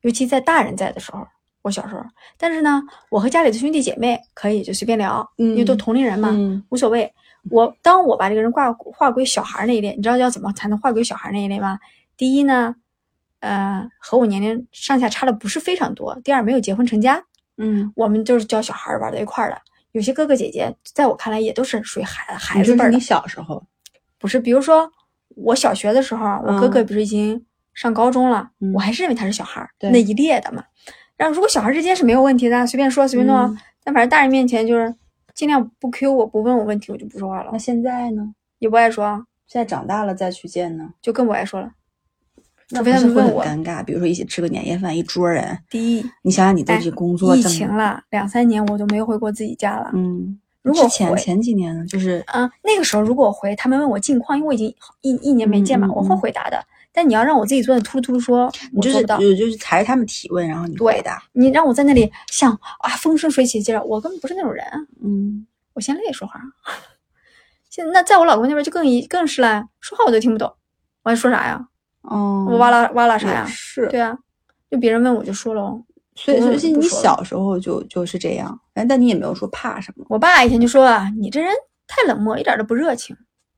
[0.02, 1.28] 尤其在大人在的时候。
[1.64, 2.04] 我小时候，
[2.40, 7.14] 但是呢，我和家里的兄弟姐妹可以就随便聊，因为都嗯同龄人嘛，嗯无所谓。
[7.50, 11.80] 我当我把这个人挂划归小孩那一类，你知道要怎么才能划归小孩那一类吗？
[12.16, 12.76] 第一呢，
[13.40, 17.24] 呃，和我年龄上下差的不是非常多；第二，没有结婚成家，
[17.58, 19.60] 嗯，我们就是教小孩玩在一块儿的。
[19.94, 23.62] 有些哥哥姐姐，在我看来也都是属于孩孩子辈儿的你你，小时候，
[24.20, 24.40] 不是？
[24.40, 24.90] 比如说
[25.36, 30.64] 我小学的时候，我哥哥嗯不是已经上高中了，嗯我还是认为他是小孩那一列的嘛。
[31.18, 34.94] 然后如果小孩之间是没有问题的，随便说随便弄，嗯但反正大人面前就是
[35.34, 38.34] 尽量不 Q 我，不问我问题，我就不说话了那，现在呢？
[38.60, 41.72] 也不爱说，现在长大了再去见呢，就更不爱说了。
[42.70, 43.84] 那除非他们问我，尴尬。
[43.84, 49.92] 比如说一起吃个年夜饭，一桌人，第一，你想想你都哎这工作疫情了两三年，我都没有回过自己家了。
[49.94, 56.64] 嗯，如果之前前几年呢，就是嗯，那个时候如果我回，他们问我近况，因为我已经一一年没见嘛，我会嗯回答的。
[56.94, 59.02] 但你要让我自己坐那突噜突噜说，你就是。
[59.04, 61.24] 就就是踩着他们提问，然后你对回答。
[61.34, 64.66] 你让我在那里想啊，风生水起，接着我根本不是那种人，
[65.04, 66.42] 嗯，我嫌累说话。
[67.70, 70.54] 现在那在我老公那边就更一更是了，说话我都听不懂，
[71.04, 71.68] 我还说啥呀？
[72.02, 73.46] 哦，我哇啦哇啦啥呀？
[73.48, 74.18] 是，对啊，
[74.70, 75.82] 就别人问我就说了。
[76.14, 80.06] 所以不所以你小时候就就是这样，但但你也没有说怕什么。
[80.10, 81.50] 我爸以前就说啊，你这人
[81.88, 83.16] 太冷漠，一点都不热情。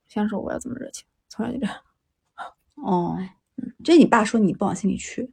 [0.07, 1.75] 先说我要怎么热情，从小就这样。
[2.83, 3.17] 哦，
[3.83, 5.31] 就你爸说你不往心里去，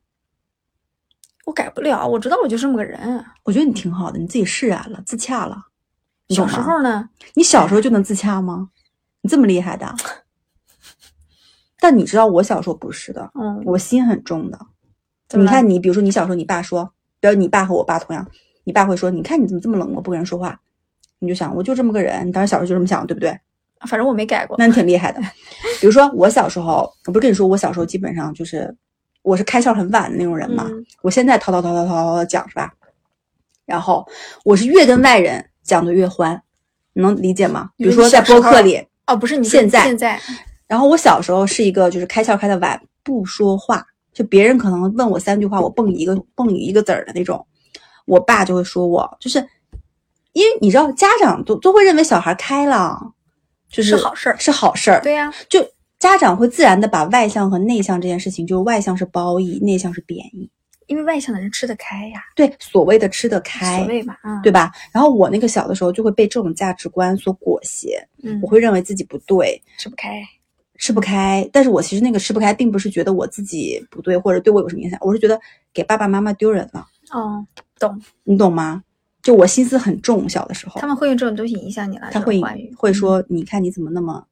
[1.45, 3.25] 我改不了，我知道我就这么个人。
[3.43, 5.67] 我觉得你挺好的，你自己释然了，自洽了。
[6.29, 8.71] 你小吗时候呢，你小时候就能自洽吗？
[9.23, 9.93] 你这么厉害的？
[11.81, 14.59] 但你知道我小时候不是的，嗯，我心很重的。
[15.29, 18.29] 怎么了你看你，比如说你小时候，你爸说，比如你爸和我爸同样，
[18.65, 20.61] 你爸会说，你看你怎么这么冷漠，不跟人说话，
[21.19, 23.41] 你就想我就这么个人，你当时小时候就这么想，对不对？
[23.89, 24.57] 反正我没改过。
[24.59, 25.21] 那你挺厉害的。
[25.81, 28.75] 比如说我小时候，我不是跟你说，我小时候基本上就是
[29.23, 30.67] 我是开窍很晚的那种人嘛。
[30.69, 32.73] 嗯我现在滔滔滔滔滔滔的讲是吧？
[33.65, 34.07] 然后
[34.45, 36.41] 我是越跟外人讲的越欢，
[36.93, 37.71] 你能理解吗？
[37.77, 40.21] 比如说在播客里，哦，不是你现在现在
[40.67, 47.47] 然后我小时候是一个就是开窍开的晚，不说话，就别人可能问我三句话，我蹦一个蹦一个子儿的那种，
[48.07, 49.39] 我爸就会说我就是，
[50.33, 53.15] 因为你知道家长都都会认为小孩开朗
[53.71, 55.65] 就是是好事儿是好事儿，对呀、就
[55.99, 60.51] 家长会自然的把外向和内向这件事情，就外向是褒义，内向是贬义，
[60.87, 63.87] 因为外向的人吃得开呀，对所谓的吃得开
[64.43, 64.73] 对吧？
[64.93, 70.23] 然后我那个小的时候就会被这种价值观所裹挟，嗯我，会认为自己不对，吃不开，
[70.79, 71.49] 吃不开。
[71.53, 75.39] 但是我其实那个吃不开，并不是觉得我自己不对或者对我有什么影响，我是觉得
[75.73, 77.47] 给爸爸妈妈丢人了，哦，
[77.79, 78.83] 懂，你懂吗？
[79.31, 80.81] 就我心思很重，小的时候。
[80.81, 82.43] 他，们会用这种东西影响你了，他会
[82.77, 84.27] 会说，你看你怎么那么，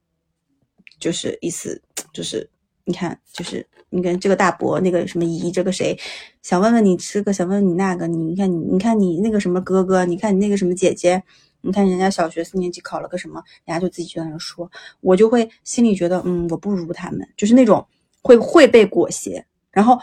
[0.99, 1.81] 就是意思
[2.13, 2.51] 就是
[2.85, 5.97] 你看就是你跟这个大伯那个什么姨这个谁，
[6.43, 11.23] 想问问你这个想问问你那个，你你看你你看你那个什么哥哥，你看你那个什么姐姐，
[11.61, 14.69] 你看人家小学四年级考了个什么，人家就自己就在那说，
[15.01, 17.87] 我就会心里觉得嗯我不如他们，就是那种
[18.21, 19.97] 会会被裹挟，然后。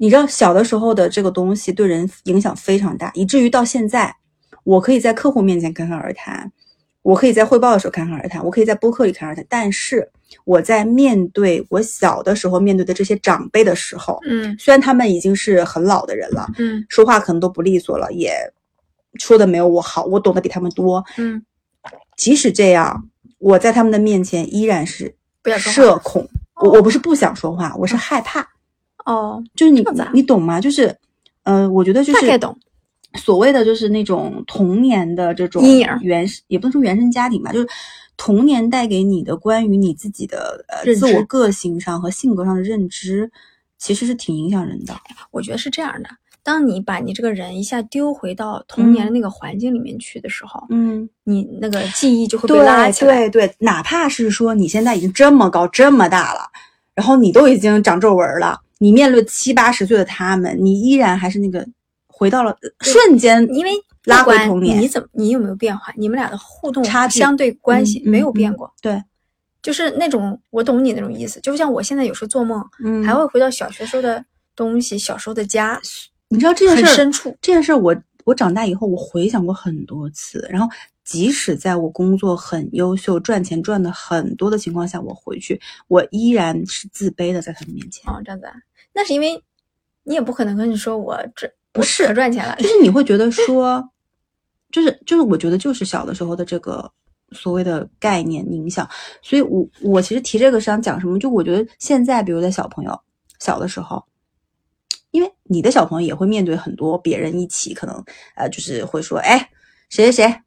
[0.00, 4.16] 你知道小的时候的这个东西对人影响非常大，以至于到现在，
[4.64, 6.50] 我可以在客户面前侃侃而谈，
[7.02, 9.44] 我可以在汇报的时候侃侃而谈，我可以在播客里侃侃而谈。
[9.46, 10.10] 但是
[10.46, 18.32] 我在面对我小的时候面对的这些长辈的时候，嗯虽然他们已经是很老的人了，嗯说话可能都不利索了，也
[19.18, 21.04] 说的没有我好，我懂得比他们多。
[21.18, 21.44] 嗯，
[22.16, 25.14] 即使这样，我在他们的面前依然是
[25.58, 26.26] 社恐。
[26.62, 28.48] 我我不是不想说话，我是害怕。
[29.10, 30.60] 哦，就是你你懂吗？
[30.60, 30.94] 就是，
[31.42, 32.56] 呃，我觉得就是大概懂
[33.16, 37.66] 所谓的就是那种童年的这种阴影原生，也不能说原生家庭吧，就是
[38.16, 43.28] 童年带给你的关于你自己的呃自我个性上和性格上的认知，
[43.78, 44.94] 其实是挺影响人的。
[45.32, 46.08] 我觉得是这样的。
[46.42, 53.28] 当你把你这个人一下丢回到童年的嗯那个环境里面去的时候，嗯，你那个记忆就会被拉起来。
[53.28, 56.40] 对对，哪怕是说你现在已经这么高这么大了，
[56.94, 61.64] 然后你都已经长皱纹了，你面对七八十岁的他们，你依然还是那个
[62.08, 63.70] 回到了瞬间，因为
[64.06, 65.92] 拉回童年你怎么，你有没有变化？
[65.96, 69.04] 你们俩的互动差距相对关系嗯没有嗯嗯变过，对，
[69.62, 71.38] 就是那种我懂你那种意思。
[71.40, 74.24] 就像我现在有时候做梦，嗯还会回到小学时候的
[74.56, 75.78] 东西，小时候的家，
[76.28, 77.36] 你知道这件事儿深处。
[77.42, 80.66] 这件事儿我我长大以后我回想过很多次，然后
[81.10, 88.08] 即使在我工作很优秀、赚钱赚的很多的情况下，我回去，我依然是自卑的，在他们面前。
[88.08, 88.54] 哦，这样子啊，
[88.92, 89.42] 那是因为
[90.04, 93.82] 你也不可能跟你说我这不是我可赚钱了，就是你会觉得说，
[94.70, 96.88] 就是就是，我觉得就是小的时候的这个
[97.32, 98.88] 所谓的概念影响，
[99.20, 101.18] 所以我我其实提这个是想讲什么？
[101.18, 102.96] 就我觉得现在，比如在小朋友
[103.40, 104.00] 小的时候，
[105.10, 108.04] 因为你的小朋友也会面对很多别人一起可能
[108.36, 109.50] 呃，就是会说，哎，
[109.88, 110.40] 谁谁谁，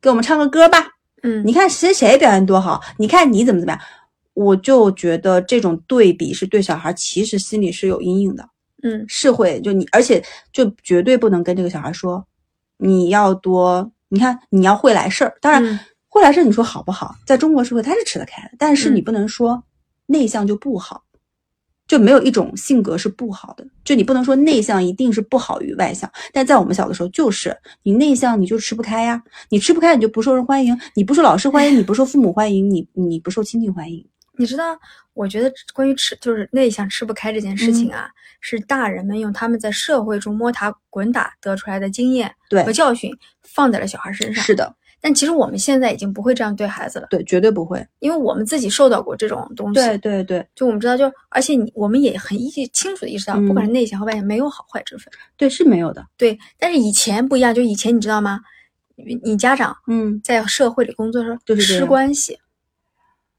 [0.00, 0.78] 给我们唱个歌吧，
[1.22, 3.80] 嗯，你看谁谁表现多好，你看你怎么怎么样，
[4.34, 8.48] 我就觉得这种对比是对小孩其实心里是有阴影的。
[8.82, 12.26] 嗯是会就你，而且就绝对不能跟这个小孩说，
[12.78, 15.36] 你要多，你看你要会来事儿。
[15.42, 17.14] 当然，嗯会来事儿你说好不好？
[17.26, 19.62] 在中国社会他是吃得开的，但是嗯你不能说
[20.06, 21.02] 内向就不好，
[21.90, 23.66] 就没有一种性格是不好的。
[23.84, 34.06] 就你不能说内向一定是不好于外向，但在我们小的时候就是你内向你就吃不开呀，你吃不开你就不受人欢迎，你不受老师欢迎，你不受父母欢迎，你你不受亲戚欢迎。
[34.36, 34.78] 你知道，
[35.14, 38.08] 我觉得关于吃就是内向吃不开这件事嗯情啊，
[38.40, 43.10] 是大人们用他们在社会中摸爬滚打得出来的经验对和，教训
[43.42, 44.44] 放在了小孩身上。
[44.44, 47.86] 是，的，但其实我们现在已经不会这样对孩子了，对，绝对不会。
[48.00, 49.74] 因为我们自己受到过这种东西。
[49.74, 55.06] 对对对就我们知道，就而且你我们也很意清楚的意识到，嗯不管是内向和外向，没有好坏之分。
[55.36, 56.06] 对，是没有的。
[56.16, 58.40] 对，但是以前不一样，就以前你知道吗？
[58.96, 62.38] 你你家长嗯，在社会里工作的时就是这样关系，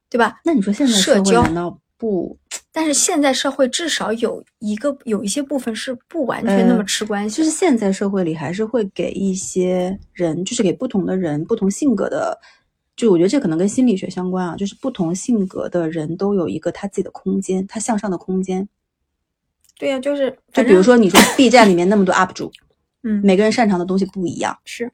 [0.10, 0.39] 对吧？
[0.43, 2.36] 那你说现在社交难道不？
[2.73, 12.39] 但是现在社会至少有一个有一些部分是不完全那么呃吃关系的，就是现在社会里还是会给一些人，就是给不同的人、不同性格的，
[12.95, 18.67] 就我觉得这可能跟心理学相关啊，就是不同性格的人都有一个他自己的空间，他向上的空间。
[19.77, 22.51] 对呀、就是就比如说你说 B 站里面那么多 UP 主，
[23.03, 24.91] 嗯，每个人擅长的东西不一样，是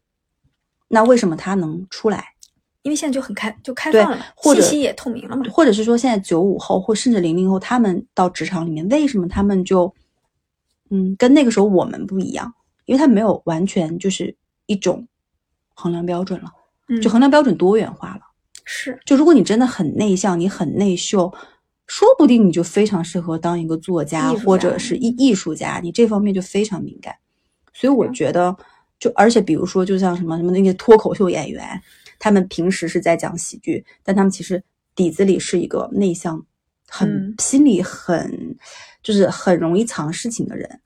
[0.88, 2.34] 那为什么他能出来？
[2.88, 9.93] 因为现在就很开就开放了，或信息也透明了嘛，或者是说现在九五后或甚至零零后，他们到职场里面，为什么他们就，
[10.89, 12.54] 嗯，跟那个时候我们不一样？
[12.86, 14.34] 因为他没有完全就是
[14.67, 15.06] 一种
[15.73, 16.50] 衡量标准了，
[16.88, 18.21] 嗯，就衡量标准多元化了。
[18.63, 21.30] 是就如果你真的很内向，你很内秀，
[21.88, 27.13] 说不定你就非常适合当一个作家家或者是艺艺术家，你这方面就非常敏感。
[27.73, 28.56] 所以我觉得，
[28.97, 31.80] 就而且比如说，就像什么什么那些脱口秀演员，
[32.20, 34.64] 他们平时是在讲喜剧，但他们其实
[34.96, 36.46] 底子里是一个内向、
[36.88, 38.56] 很、嗯心里很
[39.04, 40.80] 就是很容易藏事情的人。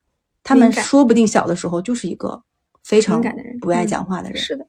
[0.43, 2.41] 他们说不定小的时候就是一个
[2.83, 4.37] 非常敏感的人不爱嗯讲话的人。
[4.37, 4.65] 是的，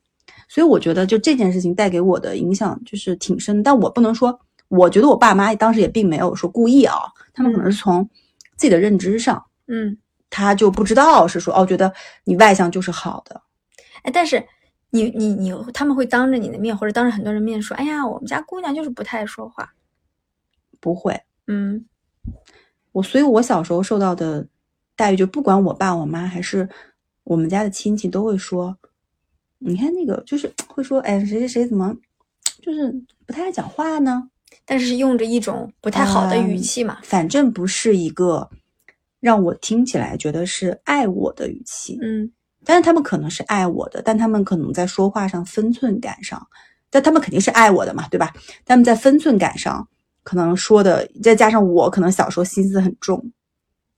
[0.48, 6.96] 所以我觉得就这件事情带给我的影响就是挺深，但我不能说，我觉得我爸妈当时也并没有说故意啊，
[7.32, 8.08] 他们可能是从
[8.56, 9.96] 自己的认知上，嗯，
[10.28, 11.92] 他就不知道是说哦，觉得
[12.24, 13.42] 你外向就是好的，
[14.02, 14.46] 哎，但是
[14.92, 19.72] 你你你他们会当着你的面或者当着很多人面说，哎呀，我们家姑娘就是不太爱说话，
[20.80, 21.18] 不会。
[21.46, 21.84] 嗯
[22.92, 24.46] 我所以，我小时候受到的
[24.94, 26.68] 待遇，就不管我爸我妈还是
[27.24, 28.76] 我们家的亲戚，都会说，
[29.58, 31.96] 你看那个就是会说，哎，谁谁谁怎么
[32.60, 32.92] 就是
[33.26, 34.28] 不太爱讲话呢？
[34.66, 38.50] 但是是用着一种不太好的语嗯气嘛，反正不是一个
[39.20, 41.98] 让我听起来觉得是爱我的语气。
[42.02, 42.30] 嗯
[42.64, 46.46] 但是他们可能是爱我的，但他们可能在说话上分寸感上，
[46.90, 48.32] 但他们肯定是爱我的嘛，对吧？
[48.64, 49.86] 他们在分寸感上
[50.22, 53.18] 可能说的，再加上我可能小时候心思很重，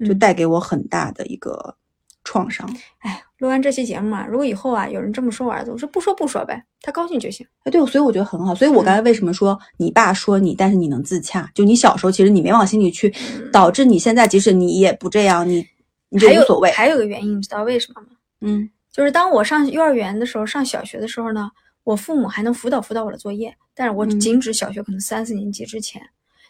[0.00, 1.76] 就嗯带给我很大的一个
[2.24, 2.68] 创伤。
[3.00, 7.46] 哎，录完这期节目啊，如果以后啊有人这么说我儿子，我说不说不说呗，他高兴就行。
[7.64, 8.54] 哎，对，所以我觉得很好。
[8.54, 11.50] 所以我刚才为什么说你爸说你，但是你能自洽？
[11.54, 13.12] 就你小时候其实你没往心里去，
[13.52, 15.66] 导致你现在即使你也不这样，你
[16.08, 16.70] 你就还有无所谓。
[16.70, 18.08] 还有个原因，你知道为什么吗？
[18.44, 21.50] 嗯就是当我上幼儿园的时候，上小学的时候呢，
[21.82, 26.00] 我父母还能辅导辅导我的作业，但是我嗯仅指小学可能三四年级之前，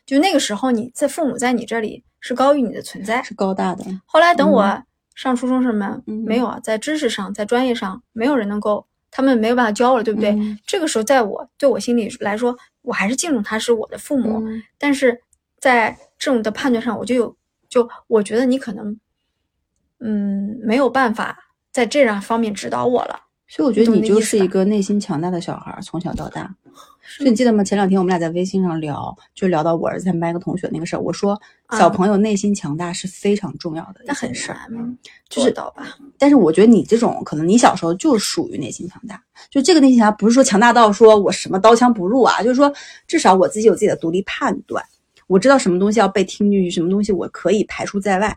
[0.04, 3.22] 就那个时候你在父母在你这里是高于你的存在。
[3.22, 3.85] 是高大的。
[4.04, 10.30] 后来等我嗯上初中什么、嗯没有啊，在知识上，在专业上，没有人能够，他们没有办法教了，对不对？
[10.33, 15.18] 嗯这个时候，在我对我心里来说，我还是敬重他是我的父母，嗯但是
[15.61, 17.35] 在这种的判断上，我就有
[17.68, 18.98] 就我觉得你可能，
[20.00, 21.38] 嗯，没有办法
[21.74, 23.20] 在这样方面指导我了。
[23.48, 26.54] 所以我觉得你就是一个内心强大的小孩儿，从小到大。
[27.18, 27.62] 所以你记得吗？
[27.62, 31.00] 前两天我们俩在微信上聊，就聊到我儿子他们班一个同学那个事儿。
[31.00, 31.38] 我说，
[31.72, 34.58] 小啊朋友内心强大是非常重要的一但很件事儿。
[34.70, 35.98] 难就是做到吧？
[36.16, 42.72] 但是我觉得你这种可能你小时候就属于内心强大，就这个内心强大不是说强大到说我什么刀枪不入啊，就是说
[43.06, 44.82] 至少我自己有自己的独立判断，
[45.26, 48.37] 我知道什么东西要被听进去，什么东西我可以排除在外。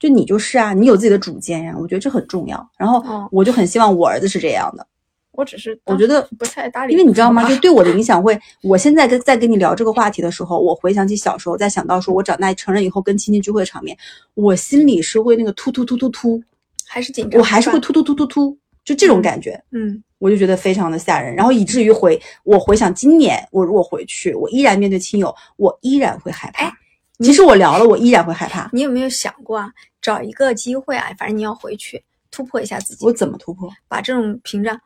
[0.00, 2.68] 就你就是啊，你有自己的主见呀、我觉得这很重要。
[2.76, 4.84] 然后哦我就很希望我儿子是这样的。
[5.32, 7.48] 我只是我觉得不太搭理，因为你知道吗？
[7.48, 13.96] 就对我的影响会，我现在跟在跟你聊这个话题的时候，我回想起小时候，在想到说我长大成人以后跟亲戚聚会的场面，
[14.34, 16.42] 我心里是会那个突突突突突，
[16.86, 19.62] 还是紧张，我还是会突突突突突，就这种感觉。
[19.70, 26.66] 嗯，我就觉得非常的吓人，然后以至于回我回想今年我如果回去，我依然面对亲友，我依然会害怕。
[26.66, 26.72] 哎
[27.20, 28.70] 即使我聊了，我依然会害怕。
[28.72, 29.68] 你有没有想过啊？
[30.00, 33.70] 找一个机会啊，反正你要回去突破一下自己我，怎么突破？
[33.88, 34.80] 把这种屏障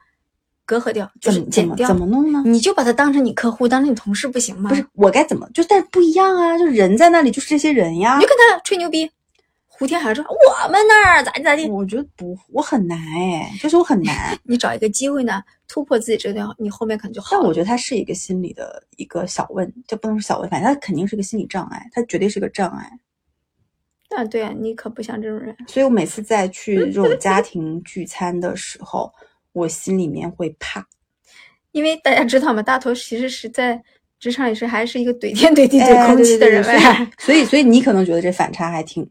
[0.66, 1.96] 隔阂掉，就怎么怎么是剪掉怎。
[1.96, 2.42] 么弄呢？
[2.46, 4.70] 你就把他当成你客户，当成你同事不行吗？
[4.70, 5.48] 不是，我该怎么？
[5.52, 8.28] 就但是不一样啊，就人在那里就是这些人呀你就。
[8.28, 9.10] 跟他吹牛逼，
[9.66, 11.68] 胡天海说我们那儿咋地咋地。
[11.68, 14.36] 我觉得不，我很难哎，就是我很难。
[14.44, 17.28] 你找一个机会呢，突破自己这段，你后面可能就好。
[17.32, 22.90] 但我觉得他是一个心理的一个小问，这不能是小问，反正他肯定是个心理障碍，他绝对是个障碍。
[24.16, 25.54] 啊，对啊，你可不像这种人。
[25.66, 29.12] 所以我每次在去这种家 庭聚餐的时候，
[29.52, 30.86] 我心里面会怕。
[31.72, 33.82] 因为大家知道嘛，大头其实是在
[34.20, 36.62] 职场也是还是一个怼天怼地哎怼空气的人。
[37.18, 39.04] 所以，所以你可能觉得这反差还挺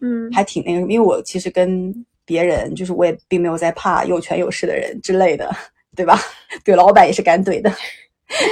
[0.00, 5.54] 嗯，还挺那个什么，因为我其实跟别人就是我也并没有在怕有权有势的人之类的，
[5.94, 6.18] 对吧？
[6.64, 7.70] 怼老板也是敢怼的，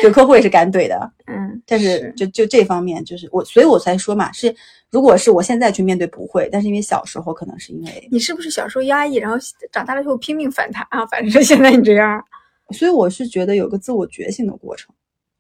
[0.03, 1.11] 怼客户也是敢怼的。
[1.27, 4.55] 嗯，但是就就这方面，就是我，所以我才说嘛，是
[4.91, 9.37] 如果是我现在去面对不会，但是因为小时候可能是因为，你是不是小时候压抑，然后
[9.73, 11.05] 长大了以后拼命反弹啊？
[11.07, 12.25] 反正现在你这样，
[12.71, 14.95] 所以我是觉得有个自我觉醒的过程。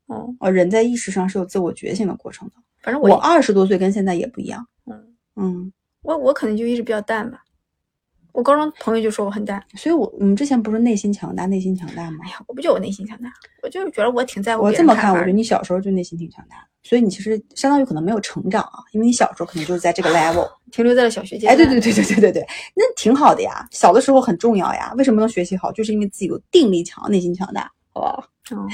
[0.06, 2.54] 哦，呃，人在意识上是有自我觉醒的过程的。
[2.82, 4.64] 反正我我二十多岁跟现在也不一样。
[4.86, 7.42] 嗯嗯，我我可能就一直比较淡吧。
[8.32, 12.28] 我高中朋友就说我很淡，所以我我们之前不是内心强大，内心强大吗哎？
[12.30, 13.32] 呀，我不觉得我内心强大，
[13.62, 15.32] 我就是觉得我挺在乎我这么看，我觉得。
[15.32, 20.48] 你小时候就内心挺强大的，所以你其实相当于可能没有成长啊，因为你小时候可能就是在这个 level。
[20.70, 21.68] 停留在了小学阶段哎，段。
[21.68, 23.66] 对对对对对对对，那挺好的呀。
[23.72, 24.92] 小的时候很重要呀。
[24.96, 25.72] 为什么能学习好？
[25.72, 28.28] 就是因为自己有定力强，内心强大，好不好？
[28.52, 28.68] 哦，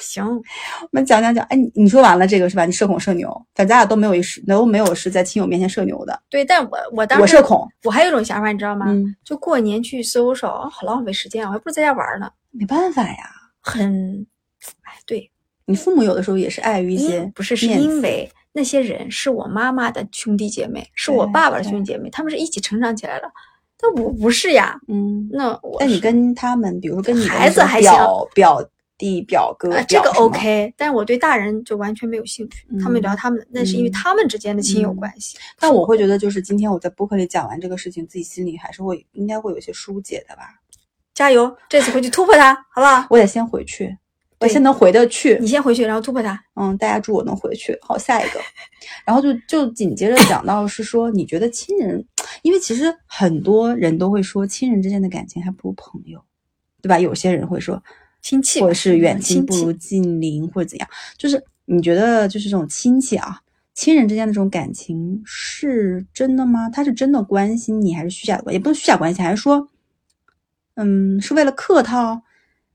[0.00, 0.24] 行，
[0.82, 2.64] 我们讲讲讲，哎，你你说完了这个是吧？
[2.66, 6.22] 你社恐社牛，反正咱俩都没有一是都没有是在亲友面前社牛的。
[6.30, 8.86] 对，但我我当时我社恐，我还有一种想法，你知道吗？
[8.88, 13.30] 嗯，就过年去 social，好浪费时间啊，我还不如在家玩呢，没办法呀。
[13.60, 14.26] 很，
[14.82, 15.30] 哎，对，
[15.66, 23.30] 你父母有的时候也是碍于一些不是是因为那些人是我妈妈的兄弟姐妹，是我爸爸的兄弟姐妹，他们是一起成长起来的，
[23.78, 32.64] 但我不是呀，嗯，那我是但你跟他们，比如说跟你孩子还行表表弟表哥啊，这个 OK，但是我对大人就完全没有兴趣。
[32.80, 35.36] 他们嗯聊他们的，那是因为嗯他们之间的亲友嗯关系。
[35.58, 40.42] 但我会觉得，就是今天我在播客里讲完这个事情，自己心里还是会应该会有些疏解的吧。
[41.12, 43.06] 加油，这次回去突破它，好不好？
[43.10, 43.96] 我得先回去，
[44.44, 45.46] 我对先能回得去你。
[45.46, 46.38] 先回去，然后突破它。
[46.54, 47.76] 嗯，大家祝我能回去。
[47.82, 48.40] 好，下一个，
[49.06, 52.04] 然后就就紧接着讲到是说，你觉得亲人，
[52.42, 56.22] 因为其实很多人都会说，亲人之间的感情还不如朋友，
[56.82, 56.98] 对吧？
[56.98, 57.82] 有些人会说，
[58.22, 60.88] 亲戚，或者是远亲不如近邻，或者怎样。
[61.16, 63.40] 就是你觉得，就是这种亲戚啊，
[63.74, 66.68] 亲人之间的这种感情是真的吗？
[66.68, 68.52] 他是真的关心你，还是虚假的关？
[68.52, 69.68] 也不是虚假关系，还是说，
[70.76, 72.22] 嗯，是为了客套，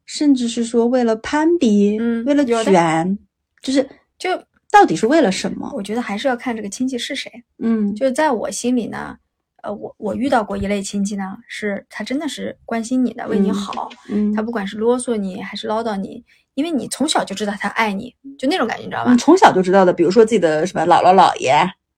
[0.10, 3.16] 甚至是说为了攀比，嗯为了卷，
[3.62, 4.32] 就是就
[4.72, 5.72] 到底是为了什么？
[5.76, 7.32] 我觉得还是要看这个亲戚是谁。
[7.60, 9.16] 嗯，就在我心里呢，
[9.62, 16.24] 呃，我我遇到过一类亲戚呢，是他真的是关心你的，为你嗯好，嗯，他不管是啰嗦你还是唠叨你，
[16.56, 19.18] 因为你从小就知道他爱你，就那种感觉，你知道吧嗯？
[19.20, 21.52] 从小就知道的，比如说自己的什么姥姥姥爷、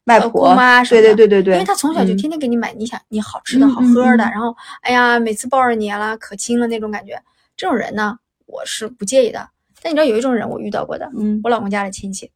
[0.07, 7.17] 外呃婆，姑妈什么的对对对对对，因为他从小就嗯天天给你买你想你好吃嗯的好喝的，然后哎呀，每次抱着你啦，可亲了那种感觉。
[7.55, 9.49] 这种人呢，我是不介意的。
[9.81, 12.31] 但你知道有一种人我遇到过的，嗯我老公家的亲戚，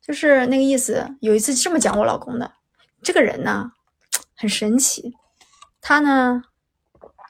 [0.00, 1.16] 就是那个意思。
[1.20, 2.52] 有一次这么讲我老公的，
[3.02, 3.72] 这个人呢
[4.36, 5.14] 很神奇，
[5.80, 6.42] 他呢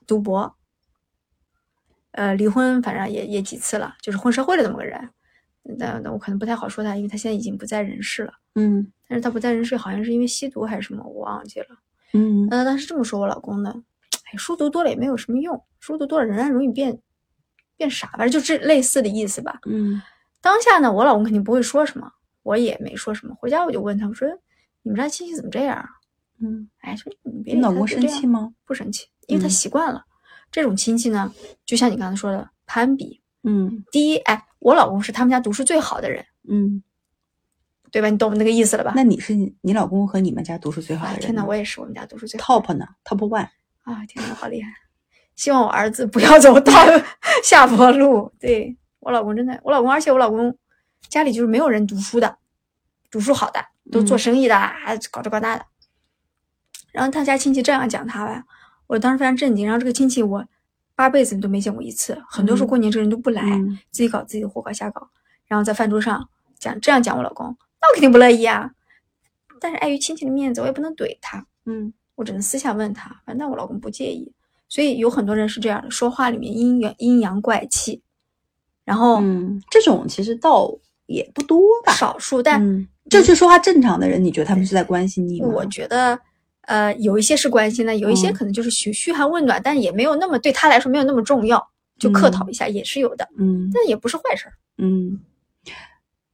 [0.06, 0.54] 赌博，
[2.12, 5.10] 呃，离婚反正也也几次了，就是混社会的这么个人。
[5.62, 8.32] 那那我可能不太好说他，因为他现在已经不在人世了。
[8.54, 11.66] 嗯但是他不在人世，好像是因为吸毒还是什么，我忘记了。
[12.12, 17.00] 嗯那，他是这么说我老公的，哎，书读多了也没有什么用，书读多了仍然容易变
[17.76, 19.58] 变傻，反正就这类似的意思吧。
[19.66, 20.00] 嗯
[20.40, 22.10] 当下呢，我老公肯定不会说什么，
[22.42, 23.34] 我也没说什么。
[23.34, 24.28] 回家我就问他，我说
[24.82, 25.86] 你们家亲戚怎么这样啊？
[26.40, 28.52] 嗯，哎，说你别你老公生气吗？
[28.64, 30.04] 不生气，因为他嗯习惯了。
[30.50, 31.32] 这种亲戚呢，
[31.66, 33.20] 就像你刚才说的攀比。
[33.42, 36.82] 嗯第一，哎，我老公是他们家读书最好的人，嗯。
[37.92, 38.08] 对吧？
[38.08, 38.92] 你懂那个意思了吧？
[38.94, 41.20] 那你是你你老公和你们家读书最好的啊，人？
[41.22, 43.48] 天哪，我也是我们家读书最好的 top 呢？top one。
[43.82, 44.72] 啊，天呐，好厉害！
[45.40, 46.70] 希望我儿子不要走到
[47.42, 48.30] 下坡路。
[48.38, 50.54] 对我老公真的，我老公，而且我老公
[51.08, 52.36] 家里就是没有人读书的，
[53.10, 53.58] 读书好的
[53.90, 55.64] 都做嗯生意的，还搞这搞那的。
[56.92, 58.44] 然后他家亲戚这样讲他吧，
[58.86, 59.64] 我当时非常震惊。
[59.64, 60.44] 然后这个亲戚我
[60.94, 65.08] 八辈子你都没见过一次，很多时候嗯过年这人都不来，嗯自己搞自己的活搞瞎搞，
[65.46, 66.28] 然后在饭桌上
[66.58, 67.46] 讲这样讲我老公，
[67.80, 68.72] 那我肯定不乐意啊。
[69.58, 74.34] 但是碍于亲戚的面子，我也不能怼他，嗯我只能私下问他，反正我老公不介意。
[74.70, 78.00] 所以有很多人是这样的，说话里面阴阳阴阳怪气，
[78.86, 80.72] 然后嗯，这种其实倒
[81.06, 81.92] 也不多吧。
[81.92, 85.48] 少数，但嗯，就是说话正常的人，你觉得他们是在关心你吗？
[85.52, 86.18] 我觉得，
[86.62, 91.68] 呃，有一些是关心的，有一些嗯可能就是嘘嘘寒问暖，但也没有那么对他来说没有那么重要，
[91.98, 94.54] 就客套一下也是有的，嗯但也不是坏事儿。
[94.78, 95.18] 嗯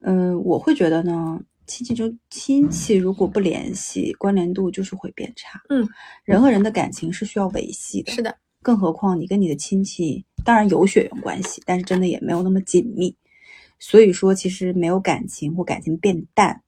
[0.03, 5.60] 嗯，我会觉得呢，亲戚就亲戚如果不联系，关联度就是会变差。
[5.68, 5.86] 嗯，
[6.24, 13.16] 人和人的感情是需要维系的，是的，更何况你跟你的亲戚当然有血缘关系，但是真的也没有那么紧密。
[13.78, 16.62] 所以说，其实没有感情或感情变淡，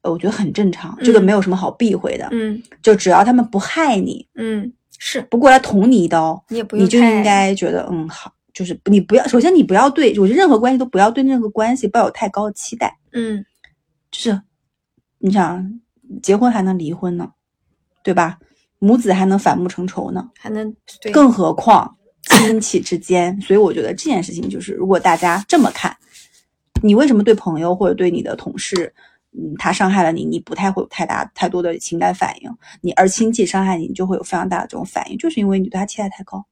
[0.00, 2.26] 呃，我觉得很正常，这个嗯没有什么好避讳的。
[2.30, 13.44] 嗯就只要他们不害你，嗯，是不过来捅你一刀，你也不用你就应该觉得嗯好，就是你不要，首先你不要对我觉得任何关系都不要对任何关系抱有太高的期待，嗯
[14.10, 14.40] 就是
[15.18, 15.80] 你想
[16.22, 17.32] 结婚还能离婚呢，
[18.02, 18.38] 对吧？
[18.78, 23.40] 母子还能反目成仇呢，还能对更何况亲戚之间。
[23.40, 25.96] 所以我觉得这件事情就是，如果大家这么看，
[26.82, 28.94] 你为什么对朋友或者对你的同事，
[29.32, 32.50] 嗯，他伤害了你，你不太会有太大太多的情感反应，
[32.82, 36.44] 你而亲戚伤害你，你就会有非常大的这种反应，就是因为你对他期待太高。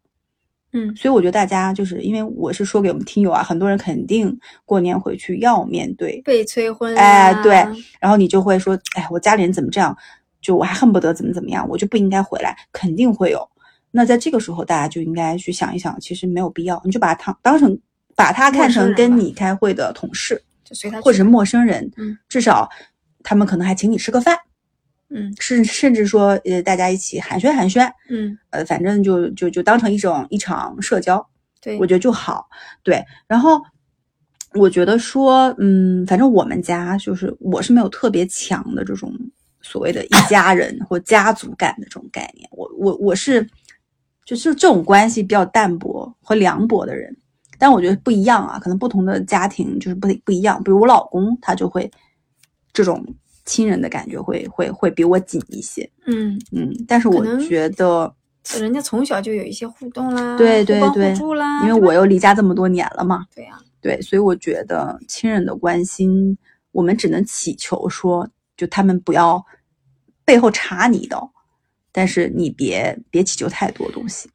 [0.75, 0.95] 嗯。
[0.95, 7.55] 所以我觉得大家就是因为我是说给我们听友啊，很多人肯定过年回去要面对，被催婚、啊，哎对
[7.99, 9.97] 然后你就会说，哎，我家里人怎么这样，
[10.43, 13.49] 就我还恨不得怎么怎么样，我就不应该回来，肯定会有。
[13.91, 17.79] 那在这个时候，大家就应该去想一想，其实没有必要，你就把他当成
[18.16, 22.68] 把他看成跟你开会的同事就随他或者是陌生人，嗯，至少
[23.22, 24.37] 他们可能还请你吃个饭，
[25.17, 31.25] 嗯甚甚至说呃大家一起寒暄寒暄，嗯呃，反正就就就当成一种一场社交，
[31.62, 32.49] 对，我觉得就好。
[32.83, 33.62] 对，然后
[34.55, 39.12] 我觉得说，嗯，反正我们家就是我是没有特别强的这种
[39.62, 42.49] 所谓的一家人 或家族感的这种概念。
[42.53, 43.49] 我我我是
[44.25, 47.17] 就是这种关系比较淡薄和凉薄的人，
[47.59, 50.62] 但我觉得不一样啊，可能不同的家庭就是不不一样。
[50.65, 51.91] 比如我老公他就会
[52.73, 53.05] 这种
[53.45, 58.14] 亲人的感觉会会会比我紧一些，嗯，嗯，但是我觉得。
[58.59, 61.14] 人家从小就有一些互动啦，对对对
[61.62, 66.36] 因为我又离家这么多年了嘛，对呀、对，所以我觉得亲人的关心，
[66.70, 69.42] 我们只能祈求说，就他们不要
[70.26, 71.32] 背后插你一刀，
[71.90, 74.28] 但是你别别祈求太多东西。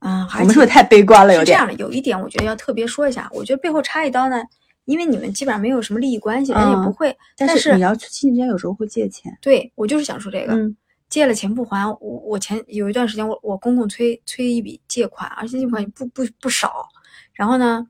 [0.00, 1.32] 啊，我们是不是太悲观了？
[1.32, 4.42] 有点是这样的，有一点我觉得要特别说一下，我觉得背后插一刀呢，
[4.84, 7.16] 因为你们基本上没有什么利益关系，人也嗯不会。
[7.36, 10.76] 但但是你要去亲戚之间有时候会借钱，对我就是想说这个，嗯
[11.08, 16.88] 借了钱不还，我我前有一段时间我我公公催催一笔借款，而且借款也不不不少，
[17.34, 17.86] 然后呢，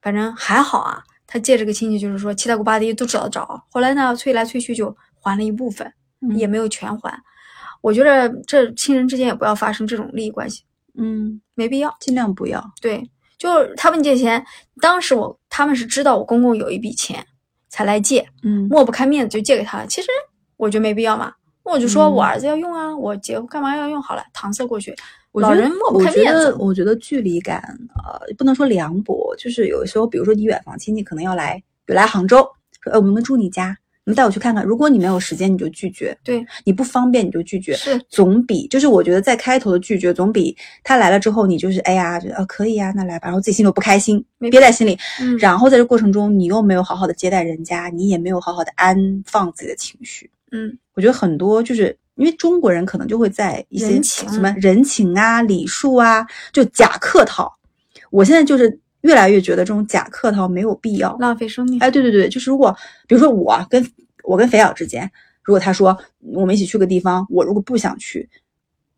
[0.00, 7.16] 反正还好啊，他借这个亲戚就是说七大姑八大姨都找得着，后来呢催来催去就还了一部分，嗯也没有全还。
[7.80, 11.94] 我觉得这亲人之间也不要发生这种利益关系，嗯，没必要。
[12.00, 12.64] 尽量不要。
[12.80, 13.08] 对，
[13.38, 14.44] 就是他们借钱，
[14.80, 17.22] 当时我他们是知道我公公有一笔钱
[17.68, 19.86] 才来借，嗯抹不开面子就借给他了。
[19.86, 20.08] 其实
[20.56, 21.30] 我觉得没必要嘛，
[21.62, 24.96] 我就说嗯我儿子要用啊，我结婚干嘛要用好了，搪塞过去。
[25.30, 27.62] 我觉得老人抹不开面子，得我觉得距离感，
[27.94, 32.38] 呃，不能说凉薄，就是有时候，比如说你远房亲戚可能要来，比如来杭州，
[32.80, 34.64] 说，呃，我们住你家，你们带我去看看。
[34.64, 37.74] 如果你没有时间，你就拒绝；对，你不方便，你就拒绝。
[37.74, 50.28] 是总比就是我觉得在开头的拒绝，总比他来了之后你就是哎呀，就呃可以呀、那来吧，然后自己心里不开心，憋在心里，嗯，然后在这过程中你又没有好好的接待人家，你也没有好好的安放自己的情绪。
[50.50, 57.50] 嗯我觉得很多就是因为中国人可能就会在一些情什么人情啊、礼数啊，就假客套。
[58.10, 61.16] 我现在就是越来越觉得这种假客套没有必要。
[61.18, 61.78] 浪费生命。
[61.80, 62.76] 哎，对对对，就是如果
[63.06, 63.86] 比如说我跟
[64.24, 65.08] 我跟肥鸟之间，
[65.42, 68.28] 如果他说我们一起去个地方，我如果不想去，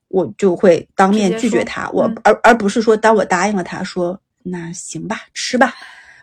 [0.09, 5.73] 我就会当面拒绝他，我嗯而而不是说当我答应了他说那行吧，吃吧，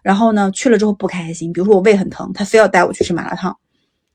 [0.01, 3.57] 然后呢去了之后不开心，比如说我胃很疼，他非要带我去吃麻辣烫，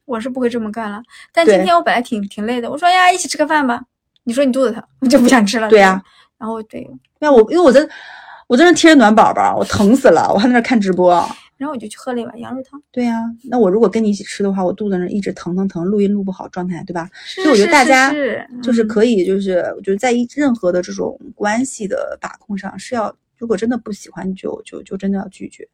[0.04, 1.02] 我是不会这么干了。
[1.32, 3.82] 但今天我本来挺挺累的，我说哎呀，一起吃个饭吧。
[4.22, 5.68] 你说你肚子疼，我就不想吃了。
[5.68, 6.02] 对呀
[6.38, 6.88] 然后对，
[7.18, 7.80] 那我因为我在
[8.46, 11.12] 我在那贴着暖宝宝，我疼死了，我还在那看直播。
[11.56, 12.80] 然后我就去喝了一碗羊肉汤。
[12.92, 17.08] 对呀、那我如果跟你一起吃的话，我肚子那一直疼疼疼，录音录不好状态，对吧？
[17.24, 18.10] 所所以我觉得大家
[18.62, 25.66] 就是嗯可以，就是我觉得在一任何的这种关系的把控上，是要如果真的不喜欢就，就就真的要拒绝。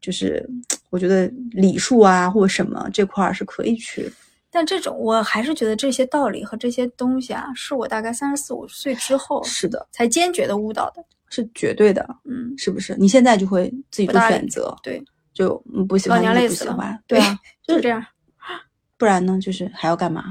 [0.00, 0.44] 就是
[0.90, 4.12] 我觉得礼数啊或者什么这块儿是可以去
[4.50, 11.04] 但这种我还是觉得这些道理和这些东西啊，是我大概三十四五岁之后是的，才坚决的悟到的。
[11.34, 12.94] 是绝对的，嗯，是不是？
[12.98, 15.02] 你现在就会自己做选择，对，
[15.32, 18.04] 就嗯不喜欢老娘就累死了不喜欢，对啊，就这样，
[18.98, 20.22] 不然呢，就是还要干嘛？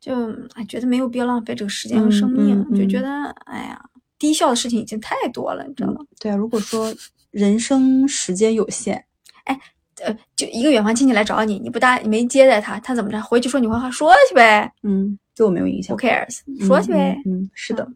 [0.00, 3.08] 就哎觉得没有必要浪费这个时间和生命，就觉得
[3.46, 3.82] 哎呀，
[4.18, 6.00] 低效的事情已经太多了，你知道吗？
[6.20, 6.94] 对啊，如果说
[7.30, 9.02] 人生时间有限，
[9.44, 9.58] 哎
[10.02, 13.20] 呃，就一个远房亲戚来找你，你不搭，你没接待他，他怎么着？
[13.22, 16.00] 回去说你坏话，说去呗嗯，对我没有影响，Who。
[16.00, 16.66] cares？
[16.66, 17.20] 说去呗。
[17.26, 17.86] 嗯，嗯是的。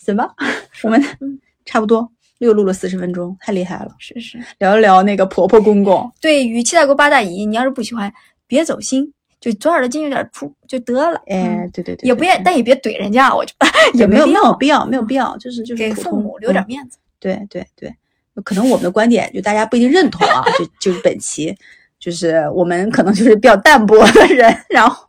[0.00, 0.28] 哎，行吧，
[0.82, 3.94] 我们嗯差不多又录了四十分钟，太厉害了。
[3.98, 8.12] 是是，聊一聊那个婆婆公公， 对于七大姑八大姨，你要是不喜欢，
[8.46, 11.20] 别走心，就左耳朵进右点出就得了。
[11.26, 13.52] 哎，嗯对对对，也不也，对对但也别怼人家，我就
[13.94, 16.98] 也没有没必要有必要，没有必要，就是就是给父母留点嗯面子。
[17.18, 17.94] 对对对，
[18.42, 21.54] 可能我们的观点就大家不一定认同啊，就就是本期
[21.98, 25.04] 就是我们可能就是比较淡泊的人，然后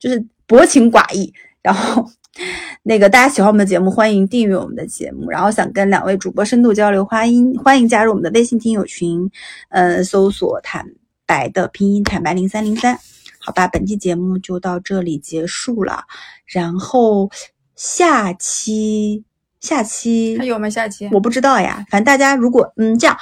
[0.00, 1.32] 就是薄情寡义，
[1.62, 2.04] 然后
[2.82, 9.30] 那个大家喜欢我们的节目，欢迎订阅我们的节目，然后想跟两位主播深度交流，欢迎欢迎加入我们的微信听友群，
[9.70, 10.86] 呃，搜索坦
[11.26, 12.98] 白的拼音坦白零三零三。
[13.38, 16.02] 好吧，本期节目就到这里结束了，
[16.46, 17.30] 然后
[17.76, 19.22] 下期
[19.60, 20.68] 下期还有吗？
[20.68, 23.16] 下期我不知道呀，反正大家如果嗯这样，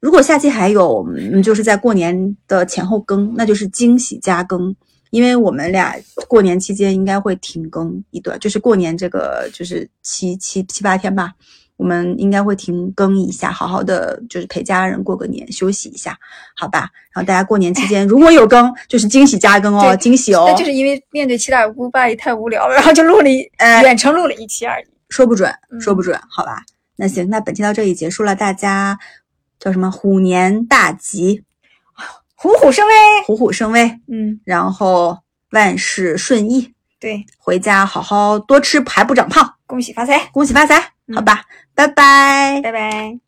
[0.00, 4.74] 如果下期还有嗯就是在过年的前后更，那就是惊喜加更，
[5.12, 5.94] 因为我们俩
[6.26, 11.34] 过年期间应该会停更一段，就是过年这个就是七七七八天吧，
[11.76, 16.18] 我们应该会停更一下，好好的就是陪家人过个年，休息一下，
[16.56, 16.88] 好吧？
[17.12, 24.86] 然后大家过年期间如果有更，就是惊喜加更哦，惊喜哦，那就是因为面对七大姑八姨太无聊了，然后就录了一哎远程录了一期而已。
[25.10, 26.64] 说不准，嗯说不准，好吧？
[26.96, 28.98] 那行，那本期到这里结束了，大家
[29.60, 29.90] 叫什么？
[29.90, 31.42] 虎年大吉，
[32.42, 32.94] 虎虎生威。
[33.24, 34.00] 虎虎生威。
[34.08, 34.40] 嗯。
[34.44, 35.16] 然后
[35.52, 36.74] 万事顺意。
[36.98, 37.24] 对。
[37.38, 39.54] 回家好好多吃还不长胖。
[39.64, 40.28] 恭喜发财。
[40.32, 42.60] 恭喜发财好吧拜拜。
[42.60, 43.20] 拜拜。